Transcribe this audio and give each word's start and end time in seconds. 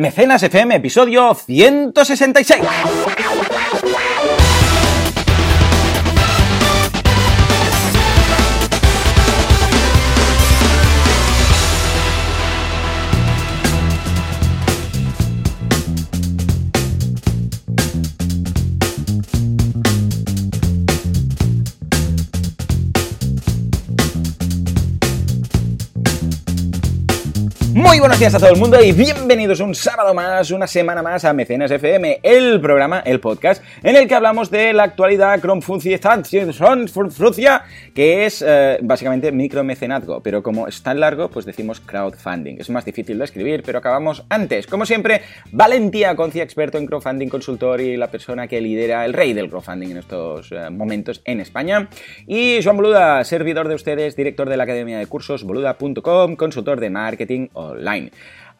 Mecenas 0.00 0.42
FM, 0.42 0.76
episodio 0.76 1.34
166. 1.34 2.62
Buenos 28.00 28.18
días 28.18 28.34
a 28.34 28.38
todo 28.38 28.48
el 28.48 28.58
mundo 28.58 28.82
y 28.82 28.92
bienvenidos 28.92 29.60
un 29.60 29.74
sábado 29.74 30.14
más, 30.14 30.50
una 30.52 30.66
semana 30.66 31.02
más 31.02 31.26
a 31.26 31.34
Mecenas 31.34 31.70
FM, 31.70 32.20
el 32.22 32.58
programa, 32.58 33.00
el 33.00 33.20
podcast, 33.20 33.62
en 33.82 33.94
el 33.94 34.08
que 34.08 34.14
hablamos 34.14 34.50
de 34.50 34.72
la 34.72 34.84
actualidad 34.84 35.38
Cronfuncia, 35.38 36.00
que 37.94 38.24
es 38.24 38.42
eh, 38.46 38.78
básicamente 38.80 39.30
micromecenazgo, 39.30 40.22
pero 40.22 40.42
como 40.42 40.66
es 40.66 40.82
tan 40.82 40.98
largo, 40.98 41.28
pues 41.28 41.44
decimos 41.44 41.80
crowdfunding. 41.80 42.56
Es 42.58 42.70
más 42.70 42.86
difícil 42.86 43.18
de 43.18 43.24
escribir, 43.26 43.62
pero 43.62 43.80
acabamos 43.80 44.24
antes. 44.30 44.66
Como 44.66 44.86
siempre, 44.86 45.20
Valentía 45.52 46.16
Concia, 46.16 46.42
experto 46.42 46.78
en 46.78 46.86
crowdfunding, 46.86 47.28
consultor 47.28 47.82
y 47.82 47.98
la 47.98 48.10
persona 48.10 48.48
que 48.48 48.62
lidera 48.62 49.04
el 49.04 49.12
rey 49.12 49.34
del 49.34 49.50
crowdfunding 49.50 49.90
en 49.90 49.96
estos 49.98 50.50
eh, 50.52 50.70
momentos 50.70 51.20
en 51.26 51.40
España. 51.40 51.90
Y 52.26 52.60
Joan 52.64 52.78
Boluda, 52.78 53.22
servidor 53.24 53.68
de 53.68 53.74
ustedes, 53.74 54.16
director 54.16 54.48
de 54.48 54.56
la 54.56 54.64
Academia 54.64 54.98
de 54.98 55.06
Cursos 55.06 55.44
boluda.com, 55.44 56.36
consultor 56.36 56.80
de 56.80 56.88
marketing 56.88 57.48
online. 57.52 57.89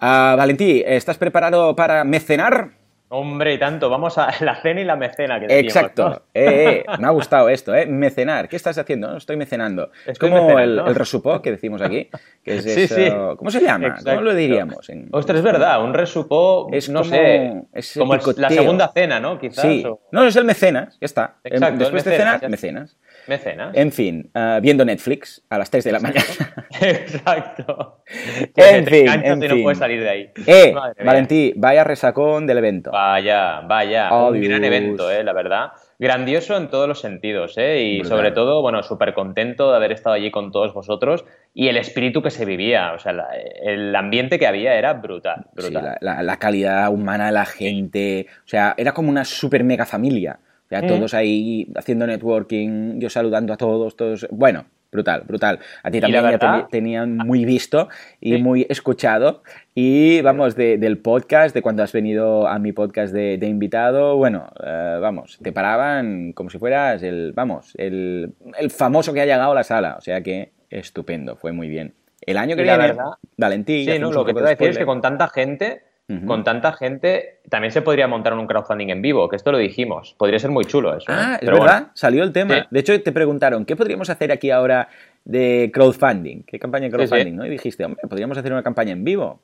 Ah, 0.01 0.35
Valentí, 0.37 0.83
¿estás 0.87 1.19
preparado 1.19 1.77
para 1.77 2.05
mecenar? 2.05 2.81
Hombre, 3.13 3.59
tanto, 3.59 3.91
vamos 3.91 4.17
a 4.19 4.31
la 4.45 4.63
cena 4.63 4.81
y 4.83 4.85
la 4.85 4.95
mecena. 4.95 5.41
Que 5.41 5.59
Exacto, 5.59 6.27
eh, 6.33 6.85
eh, 6.87 6.99
me 7.01 7.09
ha 7.09 7.11
gustado 7.11 7.49
esto, 7.49 7.75
¿eh? 7.75 7.85
Mecenar, 7.85 8.49
¿qué 8.49 8.55
estás 8.55 8.79
haciendo? 8.79 9.17
Estoy 9.17 9.37
mecenando. 9.37 9.91
es 10.07 10.17
como 10.17 10.61
el, 10.61 10.79
el, 10.79 10.95
resupó 10.95 11.43
que 11.43 11.51
decimos 11.51 11.83
aquí. 11.83 12.09
Que 12.45 12.59
es 12.59 12.65
sí, 12.75 12.87
sí. 12.87 13.11
¿Cómo 13.37 13.51
se 13.51 13.61
llama? 13.61 13.97
¿Cómo 14.05 14.21
lo 14.21 14.33
diríamos? 14.33 14.89
En... 14.91 15.09
Ostras, 15.11 15.39
es 15.39 15.45
verdad, 15.45 15.83
un 15.83 15.93
resupó, 15.93 16.69
es 16.73 16.89
no 16.89 17.01
como, 17.01 17.11
sé, 17.11 17.63
es 17.73 17.95
como 17.99 18.15
la 18.15 18.49
segunda 18.49 18.93
cena, 18.95 19.19
¿no? 19.19 19.41
Quizás. 19.41 19.63
Sí. 19.63 19.83
O... 19.85 20.01
No, 20.13 20.25
es 20.25 20.37
el 20.37 20.45
mecenas, 20.45 20.97
ya 21.01 21.07
está. 21.07 21.35
Exacto, 21.43 21.81
Después 21.81 22.05
de 22.05 22.17
cenar, 22.17 22.49
mecenas. 22.49 22.97
Mecenas. 23.31 23.75
En 23.77 23.93
fin, 23.93 24.31
uh, 24.35 24.61
viendo 24.61 24.85
Netflix 24.85 25.43
a 25.49 25.57
las 25.57 25.71
3 25.71 25.85
de 25.85 25.93
la 25.93 26.01
mañana. 26.01 26.25
Exacto. 26.81 28.03
en 28.57 28.87
fin, 28.87 29.09
en 29.09 29.43
y 29.43 29.47
fin. 29.49 29.57
no 29.59 29.63
puedes 29.63 29.79
salir 29.79 30.01
de 30.01 30.09
ahí. 30.11 30.31
Eh, 30.47 30.75
Valentí, 31.05 31.53
vaya 31.57 31.85
resacón 31.85 32.47
del 32.47 32.59
evento. 32.59 32.91
Vaya, 32.91 33.61
vaya. 33.61 34.13
Oh, 34.13 34.31
un 34.33 34.41
gran 34.41 34.65
evento, 34.65 35.11
eh, 35.11 35.25
la 35.25 35.33
verdad. 35.33 35.69
Grandioso 35.99 36.57
en 36.57 36.69
todos 36.71 36.89
los 36.89 37.01
sentidos, 37.01 37.59
¿eh? 37.59 37.83
Y 37.83 37.99
Brutal. 38.01 38.17
sobre 38.19 38.31
todo, 38.33 38.63
bueno, 38.63 38.83
súper 38.83 39.13
contento 39.13 39.71
de 39.71 39.77
haber 39.77 39.93
estado 39.93 40.15
allí 40.17 40.31
con 40.31 40.51
todos 40.51 40.73
vosotros 40.73 41.25
y 41.53 41.69
el 41.69 41.77
espíritu 41.77 42.23
que 42.23 42.31
se 42.31 42.47
vivía, 42.47 42.93
o 42.95 42.99
sea, 42.99 43.13
la- 43.13 43.29
el 43.63 43.95
ambiente 43.95 44.39
que 44.39 44.47
había 44.47 44.75
era 44.77 44.95
brutal, 44.95 45.45
Sí, 45.59 45.67
brutal. 45.67 45.99
la, 46.01 46.15
la- 46.17 46.23
la 46.23 46.37
calidad 46.39 46.91
humana 46.91 47.27
de 47.27 47.33
la 47.33 47.45
gente. 47.45 48.27
O 48.45 48.49
sea, 48.49 48.75
era 48.79 48.93
como 48.93 49.11
una 49.11 49.25
super 49.27 49.63
mega 49.63 49.85
familia. 49.85 50.39
Sea, 50.71 50.83
Mm. 50.83 50.87
todos 50.87 51.15
ahí 51.15 51.67
haciendo 51.77 52.07
networking, 52.07 52.99
yo 53.01 53.11
saludando 53.11 53.53
a 53.53 53.57
todos, 53.57 53.97
todos. 53.97 54.27
Bueno, 54.31 54.67
brutal, 54.93 55.23
brutal. 55.27 55.59
A 55.83 55.91
ti 55.91 56.01
también 56.01 56.23
ya 56.31 56.39
te, 56.39 56.67
tenían 56.71 57.17
muy 57.17 57.45
visto 57.45 57.89
y 58.21 58.37
Sí. 58.37 58.43
muy 58.43 58.67
escuchado. 58.69 59.43
Y 59.75 60.21
vamos, 60.23 60.55
de- 60.55 60.79
del 60.79 60.99
podcast, 60.99 61.55
de 61.55 61.63
cuando 61.63 61.83
has 61.83 61.93
venido 61.93 62.47
a 62.47 62.59
mi 62.61 62.73
podcast 62.73 63.13
de, 63.13 63.37
de 63.37 63.47
invitado, 63.49 64.17
bueno, 64.17 64.47
eh, 64.65 64.99
vamos, 65.01 65.39
te 65.43 65.51
paraban 65.53 66.33
como 66.35 66.51
si 66.51 66.59
fueras 66.59 67.03
el, 67.03 67.33
vamos, 67.35 67.73
el, 67.77 68.33
el 68.59 68.71
famoso 68.71 69.13
que 69.13 69.21
ha 69.23 69.25
llegado 69.27 69.51
a 69.53 69.55
la 69.57 69.65
sala. 69.65 69.97
O 69.99 70.01
sea 70.01 70.23
que 70.23 70.53
estupendo, 70.71 71.35
fue 71.37 71.51
muy 71.53 71.69
bien. 71.69 71.95
El 72.25 72.37
año 72.37 72.55
que 72.55 72.63
viene, 72.63 72.95
Valentín, 73.37 73.91
Sí, 73.91 73.99
no, 73.99 74.13
lo 74.13 74.25
que 74.25 74.35
te 74.35 74.39
iba 74.41 74.49
a 74.49 74.51
de 74.51 74.55
decir 74.57 74.71
es 74.71 74.79
que 74.79 74.87
con 74.87 75.01
tanta 75.01 75.27
gente, 75.29 75.83
Con 76.27 76.43
tanta 76.43 76.73
gente, 76.73 77.39
también 77.49 77.71
se 77.71 77.83
podría 77.83 78.09
montar 78.09 78.35
un 78.35 78.47
crowdfunding 78.47 78.89
en 78.89 79.01
vivo, 79.01 79.29
que 79.29 79.37
esto 79.37 79.53
lo 79.53 79.59
dijimos. 79.59 80.15
Podría 80.19 80.39
ser 80.41 80.51
muy 80.51 80.65
chulo 80.65 80.97
eso. 80.97 81.11
¿eh? 81.13 81.15
Ah, 81.17 81.33
es 81.35 81.41
Pero 81.47 81.61
verdad, 81.61 81.79
bueno. 81.83 81.91
salió 81.95 82.25
el 82.25 82.33
tema. 82.33 82.55
Sí. 82.55 82.67
De 82.71 82.81
hecho, 82.81 83.01
te 83.03 83.13
preguntaron, 83.13 83.65
¿qué 83.65 83.77
podríamos 83.77 84.11
hacer 84.11 84.33
aquí 84.33 84.51
ahora 84.51 84.89
de 85.25 85.71
crowdfunding? 85.73 86.43
¿Qué 86.43 86.59
campaña 86.59 86.87
de 86.87 86.91
Sí, 86.91 86.97
crowdfunding? 86.97 87.33
sí. 87.33 87.37
¿no? 87.37 87.47
Y 87.47 87.51
dijiste, 87.51 87.85
hombre, 87.85 88.01
podríamos 88.09 88.37
hacer 88.37 88.53
una 88.53 88.63
campaña 88.65 88.93
en 88.93 89.05
vivo. 89.05 89.41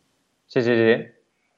Sí, 0.47 0.61
sí, 0.63 0.75
sí. 0.75 1.05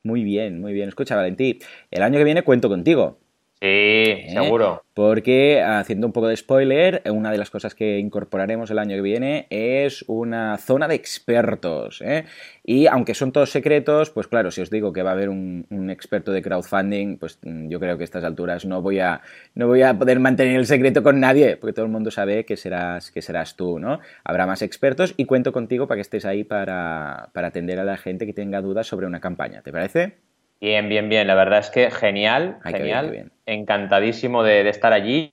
Muy 0.02 0.24
bien, 0.24 0.60
muy 0.60 0.72
bien. 0.74 0.88
Escucha, 0.88 1.16
Valentí, 1.16 1.58
el 1.90 2.02
año 2.02 2.18
que 2.18 2.24
viene 2.24 2.42
cuento 2.42 2.68
contigo. 2.68 3.18
Sí, 3.60 3.66
¿eh? 3.66 4.30
seguro. 4.32 4.84
Porque, 4.94 5.60
haciendo 5.62 6.06
un 6.06 6.12
poco 6.12 6.28
de 6.28 6.36
spoiler, 6.36 7.02
una 7.10 7.32
de 7.32 7.38
las 7.38 7.50
cosas 7.50 7.74
que 7.74 7.98
incorporaremos 7.98 8.70
el 8.70 8.78
año 8.78 8.94
que 8.94 9.02
viene 9.02 9.46
es 9.50 10.04
una 10.06 10.58
zona 10.58 10.86
de 10.86 10.94
expertos. 10.94 12.00
¿eh? 12.02 12.24
Y 12.64 12.86
aunque 12.86 13.14
son 13.14 13.32
todos 13.32 13.50
secretos, 13.50 14.10
pues 14.10 14.28
claro, 14.28 14.52
si 14.52 14.60
os 14.60 14.70
digo 14.70 14.92
que 14.92 15.02
va 15.02 15.10
a 15.10 15.12
haber 15.14 15.28
un, 15.28 15.66
un 15.70 15.90
experto 15.90 16.30
de 16.30 16.40
crowdfunding, 16.40 17.18
pues 17.18 17.40
mm, 17.42 17.68
yo 17.68 17.80
creo 17.80 17.96
que 17.96 18.04
a 18.04 18.06
estas 18.06 18.22
alturas 18.22 18.64
no 18.64 18.80
voy 18.80 19.00
a, 19.00 19.22
no 19.56 19.66
voy 19.66 19.82
a 19.82 19.98
poder 19.98 20.20
mantener 20.20 20.56
el 20.56 20.66
secreto 20.66 21.02
con 21.02 21.18
nadie, 21.18 21.56
porque 21.56 21.72
todo 21.72 21.86
el 21.86 21.92
mundo 21.92 22.12
sabe 22.12 22.44
que 22.44 22.56
serás, 22.56 23.10
que 23.10 23.22
serás 23.22 23.56
tú, 23.56 23.80
¿no? 23.80 23.98
Habrá 24.22 24.46
más 24.46 24.62
expertos 24.62 25.14
y 25.16 25.24
cuento 25.24 25.52
contigo 25.52 25.88
para 25.88 25.96
que 25.96 26.02
estés 26.02 26.24
ahí 26.24 26.44
para, 26.44 27.30
para 27.32 27.48
atender 27.48 27.80
a 27.80 27.84
la 27.84 27.96
gente 27.96 28.24
que 28.24 28.32
tenga 28.32 28.60
dudas 28.60 28.86
sobre 28.86 29.06
una 29.06 29.20
campaña. 29.20 29.62
¿Te 29.62 29.72
parece? 29.72 30.27
Bien, 30.60 30.88
bien, 30.88 31.08
bien. 31.08 31.26
La 31.26 31.34
verdad 31.34 31.58
es 31.60 31.70
que 31.70 31.90
genial, 31.90 32.58
Ay, 32.62 32.72
genial. 32.72 33.06
bien, 33.06 33.12
qué 33.12 33.16
bien. 33.16 33.32
Encantadísimo 33.60 34.42
de, 34.42 34.62
de 34.64 34.70
estar 34.70 34.92
allí. 34.92 35.32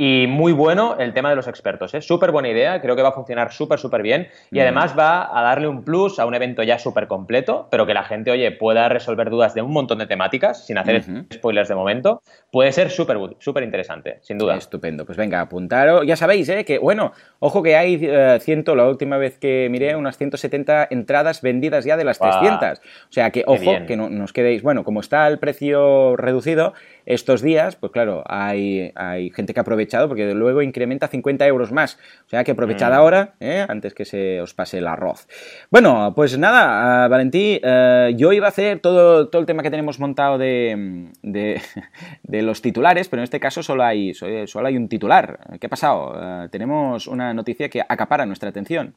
Y 0.00 0.28
muy 0.28 0.52
bueno 0.52 0.94
el 0.96 1.12
tema 1.12 1.28
de 1.28 1.34
los 1.34 1.48
expertos, 1.48 1.92
¿eh? 1.92 2.00
Súper 2.00 2.30
buena 2.30 2.48
idea, 2.48 2.80
creo 2.80 2.94
que 2.94 3.02
va 3.02 3.08
a 3.08 3.12
funcionar 3.12 3.52
súper, 3.52 3.80
súper 3.80 4.00
bien. 4.00 4.28
Y 4.52 4.60
además 4.60 4.96
va 4.96 5.36
a 5.36 5.42
darle 5.42 5.66
un 5.66 5.82
plus 5.82 6.20
a 6.20 6.26
un 6.26 6.36
evento 6.36 6.62
ya 6.62 6.78
súper 6.78 7.08
completo, 7.08 7.66
pero 7.68 7.84
que 7.84 7.94
la 7.94 8.04
gente, 8.04 8.30
oye, 8.30 8.52
pueda 8.52 8.88
resolver 8.88 9.28
dudas 9.28 9.54
de 9.54 9.62
un 9.62 9.72
montón 9.72 9.98
de 9.98 10.06
temáticas, 10.06 10.64
sin 10.64 10.78
hacer 10.78 11.02
spoilers 11.34 11.68
de 11.68 11.74
momento. 11.74 12.22
Puede 12.52 12.70
ser 12.70 12.90
súper 12.90 13.18
súper 13.40 13.64
interesante, 13.64 14.20
sin 14.22 14.38
duda. 14.38 14.54
Estupendo. 14.54 15.04
Pues 15.04 15.18
venga, 15.18 15.40
apuntaros. 15.40 16.06
Ya 16.06 16.14
sabéis, 16.14 16.48
¿eh? 16.48 16.64
Que, 16.64 16.78
bueno, 16.78 17.10
ojo 17.40 17.60
que 17.64 17.74
hay 17.74 17.98
eh, 18.00 18.38
ciento, 18.40 18.76
la 18.76 18.86
última 18.86 19.16
vez 19.16 19.36
que 19.40 19.66
miré, 19.68 19.96
unas 19.96 20.16
170 20.16 20.86
entradas 20.92 21.42
vendidas 21.42 21.84
ya 21.84 21.96
de 21.96 22.04
las 22.04 22.20
Guau. 22.20 22.38
300. 22.38 22.78
O 22.78 22.82
sea 23.12 23.30
que, 23.30 23.42
ojo, 23.48 23.84
que 23.88 23.96
no 23.96 24.08
nos 24.08 24.32
quedéis. 24.32 24.62
Bueno, 24.62 24.84
como 24.84 25.00
está 25.00 25.26
el 25.26 25.40
precio 25.40 26.14
reducido 26.16 26.72
estos 27.08 27.40
días, 27.42 27.76
pues 27.76 27.90
claro, 27.90 28.22
hay, 28.26 28.92
hay 28.94 29.30
gente 29.30 29.54
que 29.54 29.60
ha 29.60 29.62
aprovechado 29.62 30.08
porque 30.08 30.34
luego 30.34 30.60
incrementa 30.62 31.08
50 31.08 31.46
euros 31.46 31.72
más. 31.72 31.98
O 32.26 32.28
sea 32.28 32.44
que 32.44 32.50
aprovechad 32.52 32.90
Mm. 32.90 32.94
ahora, 32.94 33.34
¿eh? 33.40 33.64
Antes 33.68 33.94
que 33.94 34.04
se 34.04 34.40
os 34.42 34.52
pase 34.52 34.78
el 34.78 34.86
arroz. 34.86 35.26
Bueno, 35.70 36.12
pues 36.14 36.36
nada, 36.38 37.04
ah, 37.04 37.08
Valentí, 37.08 37.60
eh, 37.62 38.12
yo 38.16 38.32
iba 38.32 38.46
a 38.46 38.50
hacer 38.50 38.80
todo, 38.80 39.28
todo 39.28 39.40
el 39.40 39.46
tema 39.46 39.62
que 39.62 39.70
tenemos 39.70 39.98
montado 39.98 40.36
de, 40.38 41.08
de, 41.22 41.60
de 42.24 42.42
los 42.42 42.60
titulares, 42.60 43.08
pero 43.08 43.20
en 43.22 43.24
este 43.24 43.40
caso 43.40 43.62
solo 43.62 43.84
hay, 43.84 44.12
so- 44.12 44.46
solo 44.46 44.68
hay 44.68 44.76
un 44.76 44.88
titular. 44.88 45.38
¿Qué 45.58 45.66
ha 45.66 45.70
pasado? 45.70 46.14
Eh, 46.44 46.48
tenemos 46.50 47.06
una 47.06 47.32
noticia 47.32 47.68
que 47.70 47.80
acapara 47.80 48.26
nuestra 48.26 48.50
atención. 48.50 48.94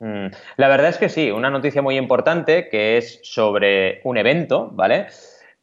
Mm, 0.00 0.26
La 0.56 0.68
verdad 0.68 0.88
es 0.88 0.98
que 0.98 1.08
sí, 1.08 1.30
una 1.30 1.50
noticia 1.50 1.82
muy 1.82 1.96
importante 1.98 2.68
que 2.70 2.96
es 2.96 3.20
sobre 3.22 4.00
un 4.04 4.16
evento, 4.16 4.70
¿vale? 4.72 5.06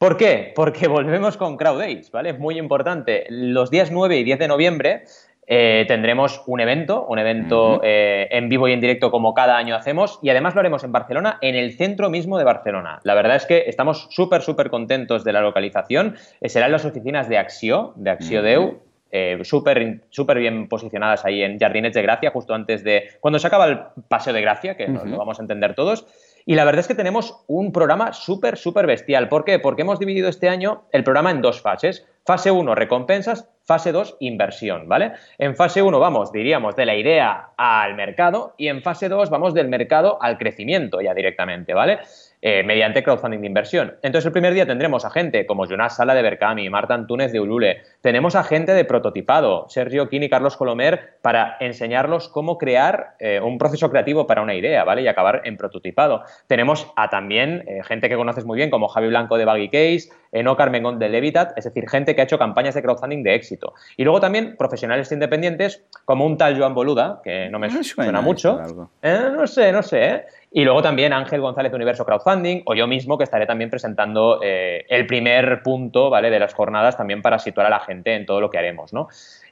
¿Por 0.01 0.17
qué? 0.17 0.51
Porque 0.55 0.87
volvemos 0.87 1.37
con 1.37 1.57
Crowd 1.57 1.77
Days, 1.77 2.09
¿vale? 2.09 2.31
Es 2.31 2.39
muy 2.39 2.57
importante. 2.57 3.27
Los 3.29 3.69
días 3.69 3.91
9 3.91 4.17
y 4.17 4.23
10 4.23 4.39
de 4.39 4.47
noviembre 4.47 5.03
eh, 5.45 5.85
tendremos 5.87 6.41
un 6.47 6.59
evento, 6.59 7.05
un 7.05 7.19
evento 7.19 7.79
eh, 7.83 8.27
en 8.31 8.49
vivo 8.49 8.67
y 8.67 8.73
en 8.73 8.81
directo 8.81 9.11
como 9.11 9.35
cada 9.35 9.57
año 9.57 9.75
hacemos 9.75 10.17
y 10.23 10.31
además 10.31 10.55
lo 10.55 10.61
haremos 10.61 10.83
en 10.83 10.91
Barcelona, 10.91 11.37
en 11.41 11.53
el 11.53 11.77
centro 11.77 12.09
mismo 12.09 12.39
de 12.39 12.45
Barcelona. 12.45 12.99
La 13.03 13.13
verdad 13.13 13.35
es 13.35 13.45
que 13.45 13.65
estamos 13.67 14.07
súper, 14.09 14.41
súper 14.41 14.71
contentos 14.71 15.23
de 15.23 15.33
la 15.33 15.41
localización. 15.41 16.15
Eh, 16.41 16.49
serán 16.49 16.71
las 16.71 16.83
oficinas 16.83 17.29
de 17.29 17.37
Axio, 17.37 17.93
de 17.95 18.09
Axio 18.09 18.39
Ujú. 18.39 18.47
Deu, 18.47 18.81
eh, 19.11 19.39
súper 19.43 20.39
bien 20.39 20.67
posicionadas 20.67 21.25
ahí 21.25 21.43
en 21.43 21.59
Jardines 21.59 21.93
de 21.93 22.01
Gracia, 22.01 22.31
justo 22.31 22.55
antes 22.55 22.83
de. 22.83 23.09
Cuando 23.19 23.37
se 23.37 23.45
acaba 23.45 23.67
el 23.67 23.79
Paseo 24.07 24.33
de 24.33 24.41
Gracia, 24.41 24.75
que 24.77 24.87
nos 24.87 25.05
lo 25.05 25.17
vamos 25.17 25.37
a 25.37 25.43
entender 25.43 25.75
todos. 25.75 26.07
Y 26.45 26.55
la 26.55 26.65
verdad 26.65 26.79
es 26.79 26.87
que 26.87 26.95
tenemos 26.95 27.43
un 27.47 27.71
programa 27.71 28.13
súper, 28.13 28.57
súper 28.57 28.87
bestial. 28.87 29.29
¿Por 29.29 29.45
qué? 29.45 29.59
Porque 29.59 29.83
hemos 29.83 29.99
dividido 29.99 30.29
este 30.29 30.49
año 30.49 30.83
el 30.91 31.03
programa 31.03 31.31
en 31.31 31.41
dos 31.41 31.61
fases. 31.61 32.07
Fase 32.25 32.51
1, 32.51 32.75
recompensas. 32.75 33.49
Fase 33.63 33.91
2, 33.91 34.17
inversión, 34.19 34.89
¿vale? 34.89 35.13
En 35.37 35.55
fase 35.55 35.81
1 35.81 35.99
vamos, 35.99 36.31
diríamos, 36.31 36.75
de 36.75 36.85
la 36.85 36.95
idea 36.95 37.51
al 37.57 37.95
mercado 37.95 38.55
y 38.57 38.67
en 38.67 38.81
fase 38.81 39.07
2 39.07 39.29
vamos 39.29 39.53
del 39.53 39.69
mercado 39.69 40.21
al 40.21 40.37
crecimiento 40.37 40.99
ya 40.99 41.13
directamente, 41.13 41.73
¿vale? 41.73 41.99
Eh, 42.43 42.63
mediante 42.63 43.03
crowdfunding 43.03 43.41
de 43.41 43.47
inversión. 43.47 43.95
Entonces, 44.01 44.25
el 44.25 44.31
primer 44.31 44.53
día 44.53 44.65
tendremos 44.65 45.05
a 45.05 45.11
gente 45.11 45.45
como 45.45 45.67
Jonas 45.67 45.95
Sala 45.95 46.15
de 46.15 46.23
Berkami, 46.23 46.69
Marta 46.69 46.95
Antúnez 46.95 47.31
de 47.31 47.39
Ulule, 47.39 47.83
tenemos 48.01 48.35
a 48.35 48.43
gente 48.43 48.73
de 48.73 48.83
prototipado, 48.83 49.67
Sergio 49.69 50.09
Quini 50.09 50.25
y 50.25 50.29
Carlos 50.29 50.57
Colomer, 50.57 51.17
para 51.21 51.57
enseñarlos 51.59 52.29
cómo 52.29 52.57
crear 52.57 53.15
eh, 53.19 53.39
un 53.39 53.59
proceso 53.59 53.91
creativo 53.91 54.25
para 54.25 54.41
una 54.41 54.55
idea, 54.55 54.83
¿vale? 54.83 55.03
Y 55.03 55.07
acabar 55.07 55.41
en 55.45 55.55
prototipado. 55.55 56.23
Tenemos 56.47 56.91
a 56.95 57.09
también 57.09 57.63
eh, 57.67 57.83
gente 57.83 58.09
que 58.09 58.15
conoces 58.15 58.43
muy 58.43 58.57
bien, 58.57 58.71
como 58.71 58.87
Javi 58.87 59.09
Blanco 59.09 59.37
de 59.37 59.45
Baggy 59.45 59.69
Case, 59.69 60.09
Eno 60.31 60.55
Carmengón 60.55 60.97
de 60.97 61.09
Levitat, 61.09 61.57
es 61.57 61.65
decir, 61.65 61.87
gente 61.87 62.15
que 62.15 62.21
ha 62.21 62.23
hecho 62.23 62.39
campañas 62.39 62.73
de 62.73 62.81
crowdfunding 62.81 63.21
de 63.21 63.35
éxito. 63.35 63.73
Y 63.97 64.03
luego 64.03 64.19
también 64.19 64.55
profesionales 64.57 65.11
independientes, 65.11 65.83
como 66.05 66.25
un 66.25 66.37
tal 66.37 66.57
Joan 66.57 66.73
Boluda, 66.73 67.21
que 67.23 67.49
no 67.49 67.59
me 67.59 67.69
suena, 67.83 68.21
mucho. 68.21 68.59
no 69.03 69.45
sé, 69.45 69.71
no 69.71 69.83
sé. 69.83 70.25
Y 70.53 70.65
luego 70.65 70.81
también 70.81 71.13
Ángel 71.13 71.39
González 71.39 71.71
de 71.71 71.77
Universo 71.77 72.05
Crowdfunding 72.05 72.63
o 72.65 72.75
yo 72.75 72.85
mismo 72.85 73.17
que 73.17 73.23
estaré 73.23 73.45
también 73.45 73.69
presentando 73.69 74.41
eh, 74.43 74.85
el 74.89 75.07
primer 75.07 75.63
punto 75.63 76.09
¿vale? 76.09 76.29
de 76.29 76.39
las 76.39 76.53
jornadas 76.53 76.97
también 76.97 77.21
para 77.21 77.39
situar 77.39 77.67
a 77.67 77.69
la 77.69 77.79
gente 77.79 78.15
en 78.15 78.25
todo 78.25 78.41
lo 78.41 78.49
que 78.49 78.57
haremos. 78.57 78.91
¿no? 78.91 79.07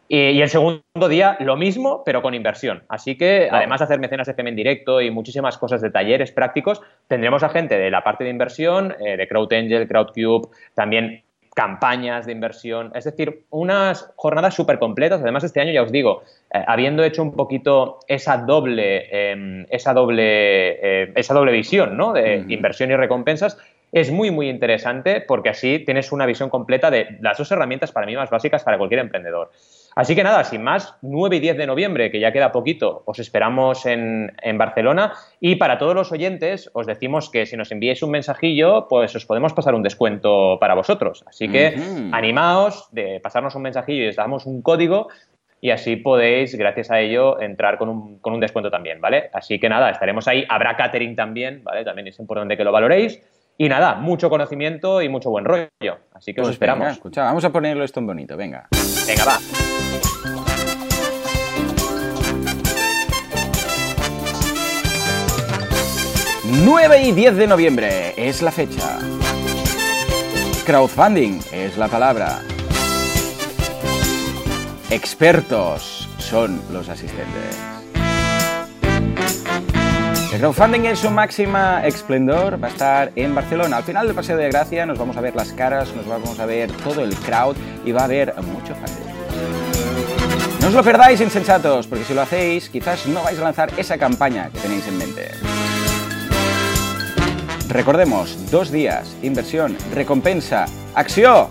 Y, 0.10 0.42
el 0.42 0.50
segundo 0.50 1.08
día 1.08 1.38
lo 1.40 1.56
mismo, 1.56 2.04
pero 2.04 2.22
con 2.22 2.34
inversión. 2.34 2.84
Así 2.90 3.16
que, 3.16 3.48
además 3.50 3.80
de 3.80 3.86
hacer 3.86 4.00
mecenas 4.00 4.28
FM 4.28 4.50
en 4.50 4.56
directo 4.56 5.02
y 5.02 5.12
muchísimas 5.12 5.58
cosas 5.60 5.82
de 5.82 5.92
talleres 5.92 6.32
prácticos, 6.32 6.82
tendremos 7.08 7.44
a 7.44 7.50
gente 7.50 7.78
de 7.78 7.92
la 7.92 8.04
parte 8.04 8.24
de 8.24 8.32
inversión, 8.32 8.96
eh, 9.06 9.18
de 9.18 9.28
CrowdAngel, 9.28 9.88
CrowdCube, 9.88 10.50
también 10.74 11.24
campañas 11.60 12.26
de 12.26 12.32
inversión, 12.32 12.90
es 12.96 13.04
decir, 13.04 13.42
unas 13.50 14.14
jornadas 14.16 14.54
súper 14.54 14.80
completas. 14.80 15.22
Además, 15.22 15.44
este 15.44 15.60
año, 15.60 15.74
ya 15.74 15.84
os 15.84 15.92
digo, 15.92 16.24
eh, 16.54 16.64
habiendo 16.66 17.04
hecho 17.04 17.22
un 17.22 17.34
poquito 17.34 18.00
esa 18.08 18.38
doble, 18.38 19.10
em, 19.12 19.66
esa 19.70 19.94
doble, 19.94 20.24
eh, 20.24 21.12
esa 21.16 21.34
doble 21.34 21.52
visión 21.52 21.98
¿no? 21.98 22.14
de 22.14 22.46
inversión 22.48 22.92
y 22.92 22.96
recompensas, 22.96 23.58
es 23.92 24.10
muy, 24.10 24.32
muy 24.32 24.48
interesante 24.48 25.20
porque 25.20 25.50
así 25.50 25.80
tienes 25.80 26.14
una 26.14 26.26
visión 26.26 26.50
completa 26.50 26.90
de 26.90 27.18
las 27.20 27.38
dos 27.38 27.52
herramientas 27.52 27.92
para 27.92 28.06
mí 28.06 28.16
más 28.16 28.30
básicas 28.30 28.64
para 28.64 28.78
cualquier 28.78 29.02
emprendedor. 29.02 29.52
Así 30.00 30.16
que 30.16 30.24
nada, 30.24 30.46
sin 30.46 30.64
más, 30.64 30.96
9 31.02 31.36
y 31.36 31.40
10 31.42 31.58
de 31.58 31.68
noviembre, 31.68 32.10
que 32.10 32.22
ya 32.22 32.32
queda 32.32 32.54
poquito, 32.54 33.04
os 33.06 33.20
esperamos 33.20 33.86
en, 33.86 34.32
Barcelona. 34.58 35.12
Y 35.42 35.58
para 35.58 35.78
todos 35.78 35.94
los 35.94 36.14
oyentes, 36.14 36.72
os 36.72 36.88
decimos 36.88 37.30
que 37.30 37.46
si 37.46 37.58
nos 37.58 37.70
enviáis 37.70 38.02
un 38.02 38.12
mensajillo, 38.12 38.88
pues 38.88 39.14
os 39.18 39.26
podemos 39.26 39.52
pasar 39.52 39.76
un 39.76 39.84
descuento 39.84 40.58
para 40.58 40.74
vosotros. 40.74 41.26
Así 41.28 41.50
que 41.50 41.76
animaos 42.14 42.88
de 42.94 43.20
pasarnos 43.20 43.56
un 43.56 43.64
mensajillo 43.64 44.06
y 44.06 44.08
os 44.08 44.16
damos 44.16 44.46
un 44.46 44.62
código 44.62 45.10
y 45.60 45.72
así 45.72 45.98
podéis, 45.98 46.56
gracias 46.56 46.92
a 46.92 47.02
ello, 47.02 47.42
entrar 47.42 47.78
con 47.78 47.90
un, 47.90 48.20
con 48.20 48.32
un 48.32 48.40
descuento 48.40 48.72
también, 48.72 49.02
¿vale? 49.02 49.30
Así 49.34 49.60
que 49.60 49.68
nada, 49.68 49.90
estaremos 49.90 50.30
ahí. 50.30 50.46
Habrá 50.48 50.78
catering 50.78 51.18
también, 51.18 51.62
¿vale? 51.62 51.84
También 51.84 52.08
es 52.08 52.18
importante 52.20 52.56
que 52.56 52.64
lo 52.64 52.72
valoréis. 52.72 53.22
Y 53.62 53.68
nada, 53.68 53.96
mucho 53.96 54.30
conocimiento 54.30 55.02
y 55.02 55.10
mucho 55.10 55.30
buen 55.30 55.44
rollo. 55.44 56.00
Así 56.14 56.34
que 56.34 56.40
os 56.40 56.48
pues 56.48 56.54
esperamos. 56.54 56.94
escucha, 56.94 57.24
vamos 57.24 57.44
a 57.44 57.52
ponerlo 57.52 57.84
esto 57.84 58.00
en 58.00 58.08
bonito, 58.08 58.38
venga. 58.38 58.70
Venga, 59.06 59.26
va. 59.26 59.38
...9 66.64 67.04
y 67.04 67.12
10 67.12 67.36
de 67.36 67.48
noviembre 67.48 68.14
es 68.16 68.42
la 68.42 68.52
fecha. 68.52 68.98
Crowdfunding 70.66 71.42
es 71.52 71.78
la 71.78 71.90
palabra. 71.90 72.40
Expertos 74.90 76.08
son 76.18 76.62
los 76.72 76.88
asistentes. 76.88 77.79
El 80.32 80.40
crowdfunding 80.40 80.86
en 80.86 80.96
su 80.96 81.10
máxima 81.10 81.84
esplendor 81.88 82.64
va 82.64 82.68
a 82.68 82.72
estar 82.72 83.12
en 83.16 83.34
Barcelona. 83.34 83.78
Al 83.78 83.84
final 83.84 84.06
del 84.06 84.16
Paseo 84.16 84.38
de 84.38 84.48
Gracia 84.48 84.86
nos 84.86 85.00
vamos 85.00 85.18
a 85.18 85.22
ver 85.22 85.36
las 85.36 85.52
caras, 85.54 85.94
nos 85.96 86.06
vamos 86.06 86.40
a 86.40 86.46
ver 86.46 86.72
todo 86.84 87.04
el 87.04 87.16
crowd 87.16 87.58
y 87.84 87.92
va 87.92 88.02
a 88.02 88.04
haber 88.04 88.36
mucho 88.44 88.76
funding. 88.76 89.10
No 90.62 90.68
os 90.68 90.74
lo 90.74 90.84
perdáis, 90.84 91.20
insensatos, 91.20 91.88
porque 91.88 92.06
si 92.06 92.14
lo 92.14 92.22
hacéis, 92.22 92.70
quizás 92.70 93.08
no 93.08 93.24
vais 93.24 93.40
a 93.40 93.44
lanzar 93.44 93.72
esa 93.78 93.98
campaña 93.98 94.52
que 94.54 94.60
tenéis 94.60 94.88
en 94.88 94.98
mente. 95.00 95.32
Recordemos, 97.68 98.52
dos 98.52 98.70
días, 98.70 99.16
inversión, 99.24 99.76
recompensa, 99.96 100.66
acción. 100.94 101.48